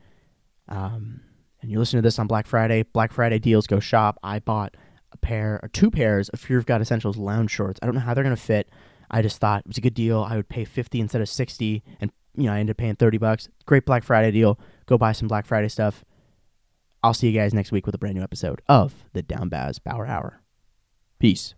Um, 0.68 1.22
and 1.60 1.70
you 1.70 1.78
listen 1.78 1.98
to 1.98 2.02
this 2.02 2.18
on 2.18 2.26
Black 2.26 2.46
Friday. 2.46 2.82
Black 2.82 3.12
Friday 3.12 3.38
deals 3.38 3.66
go 3.66 3.80
shop. 3.80 4.18
I 4.22 4.38
bought 4.38 4.76
a 5.12 5.16
pair 5.16 5.58
or 5.62 5.68
two 5.68 5.90
pairs 5.90 6.28
of 6.28 6.40
Fear 6.40 6.58
of 6.58 6.66
God 6.66 6.80
Essentials 6.80 7.16
lounge 7.16 7.50
shorts. 7.50 7.80
I 7.82 7.86
don't 7.86 7.94
know 7.94 8.00
how 8.00 8.14
they're 8.14 8.24
going 8.24 8.36
to 8.36 8.40
fit. 8.40 8.68
I 9.10 9.22
just 9.22 9.38
thought 9.38 9.60
it 9.60 9.68
was 9.68 9.78
a 9.78 9.80
good 9.80 9.94
deal. 9.94 10.22
I 10.22 10.36
would 10.36 10.48
pay 10.48 10.64
50 10.64 11.00
instead 11.00 11.20
of 11.20 11.28
60 11.28 11.82
and 12.00 12.10
you 12.36 12.44
know, 12.44 12.52
I 12.52 12.58
ended 12.58 12.74
up 12.74 12.78
paying 12.78 12.96
30 12.96 13.18
bucks. 13.18 13.48
Great 13.66 13.86
Black 13.86 14.02
Friday 14.02 14.30
deal. 14.32 14.58
Go 14.86 14.98
buy 14.98 15.12
some 15.12 15.28
Black 15.28 15.46
Friday 15.46 15.68
stuff. 15.68 16.04
I'll 17.04 17.12
see 17.12 17.28
you 17.28 17.38
guys 17.38 17.52
next 17.52 17.70
week 17.70 17.84
with 17.84 17.94
a 17.94 17.98
brand 17.98 18.16
new 18.16 18.22
episode 18.22 18.62
of 18.66 19.04
the 19.12 19.20
Down 19.20 19.50
Bazz 19.50 19.78
Power 19.78 20.06
Hour. 20.06 20.40
Peace. 21.18 21.54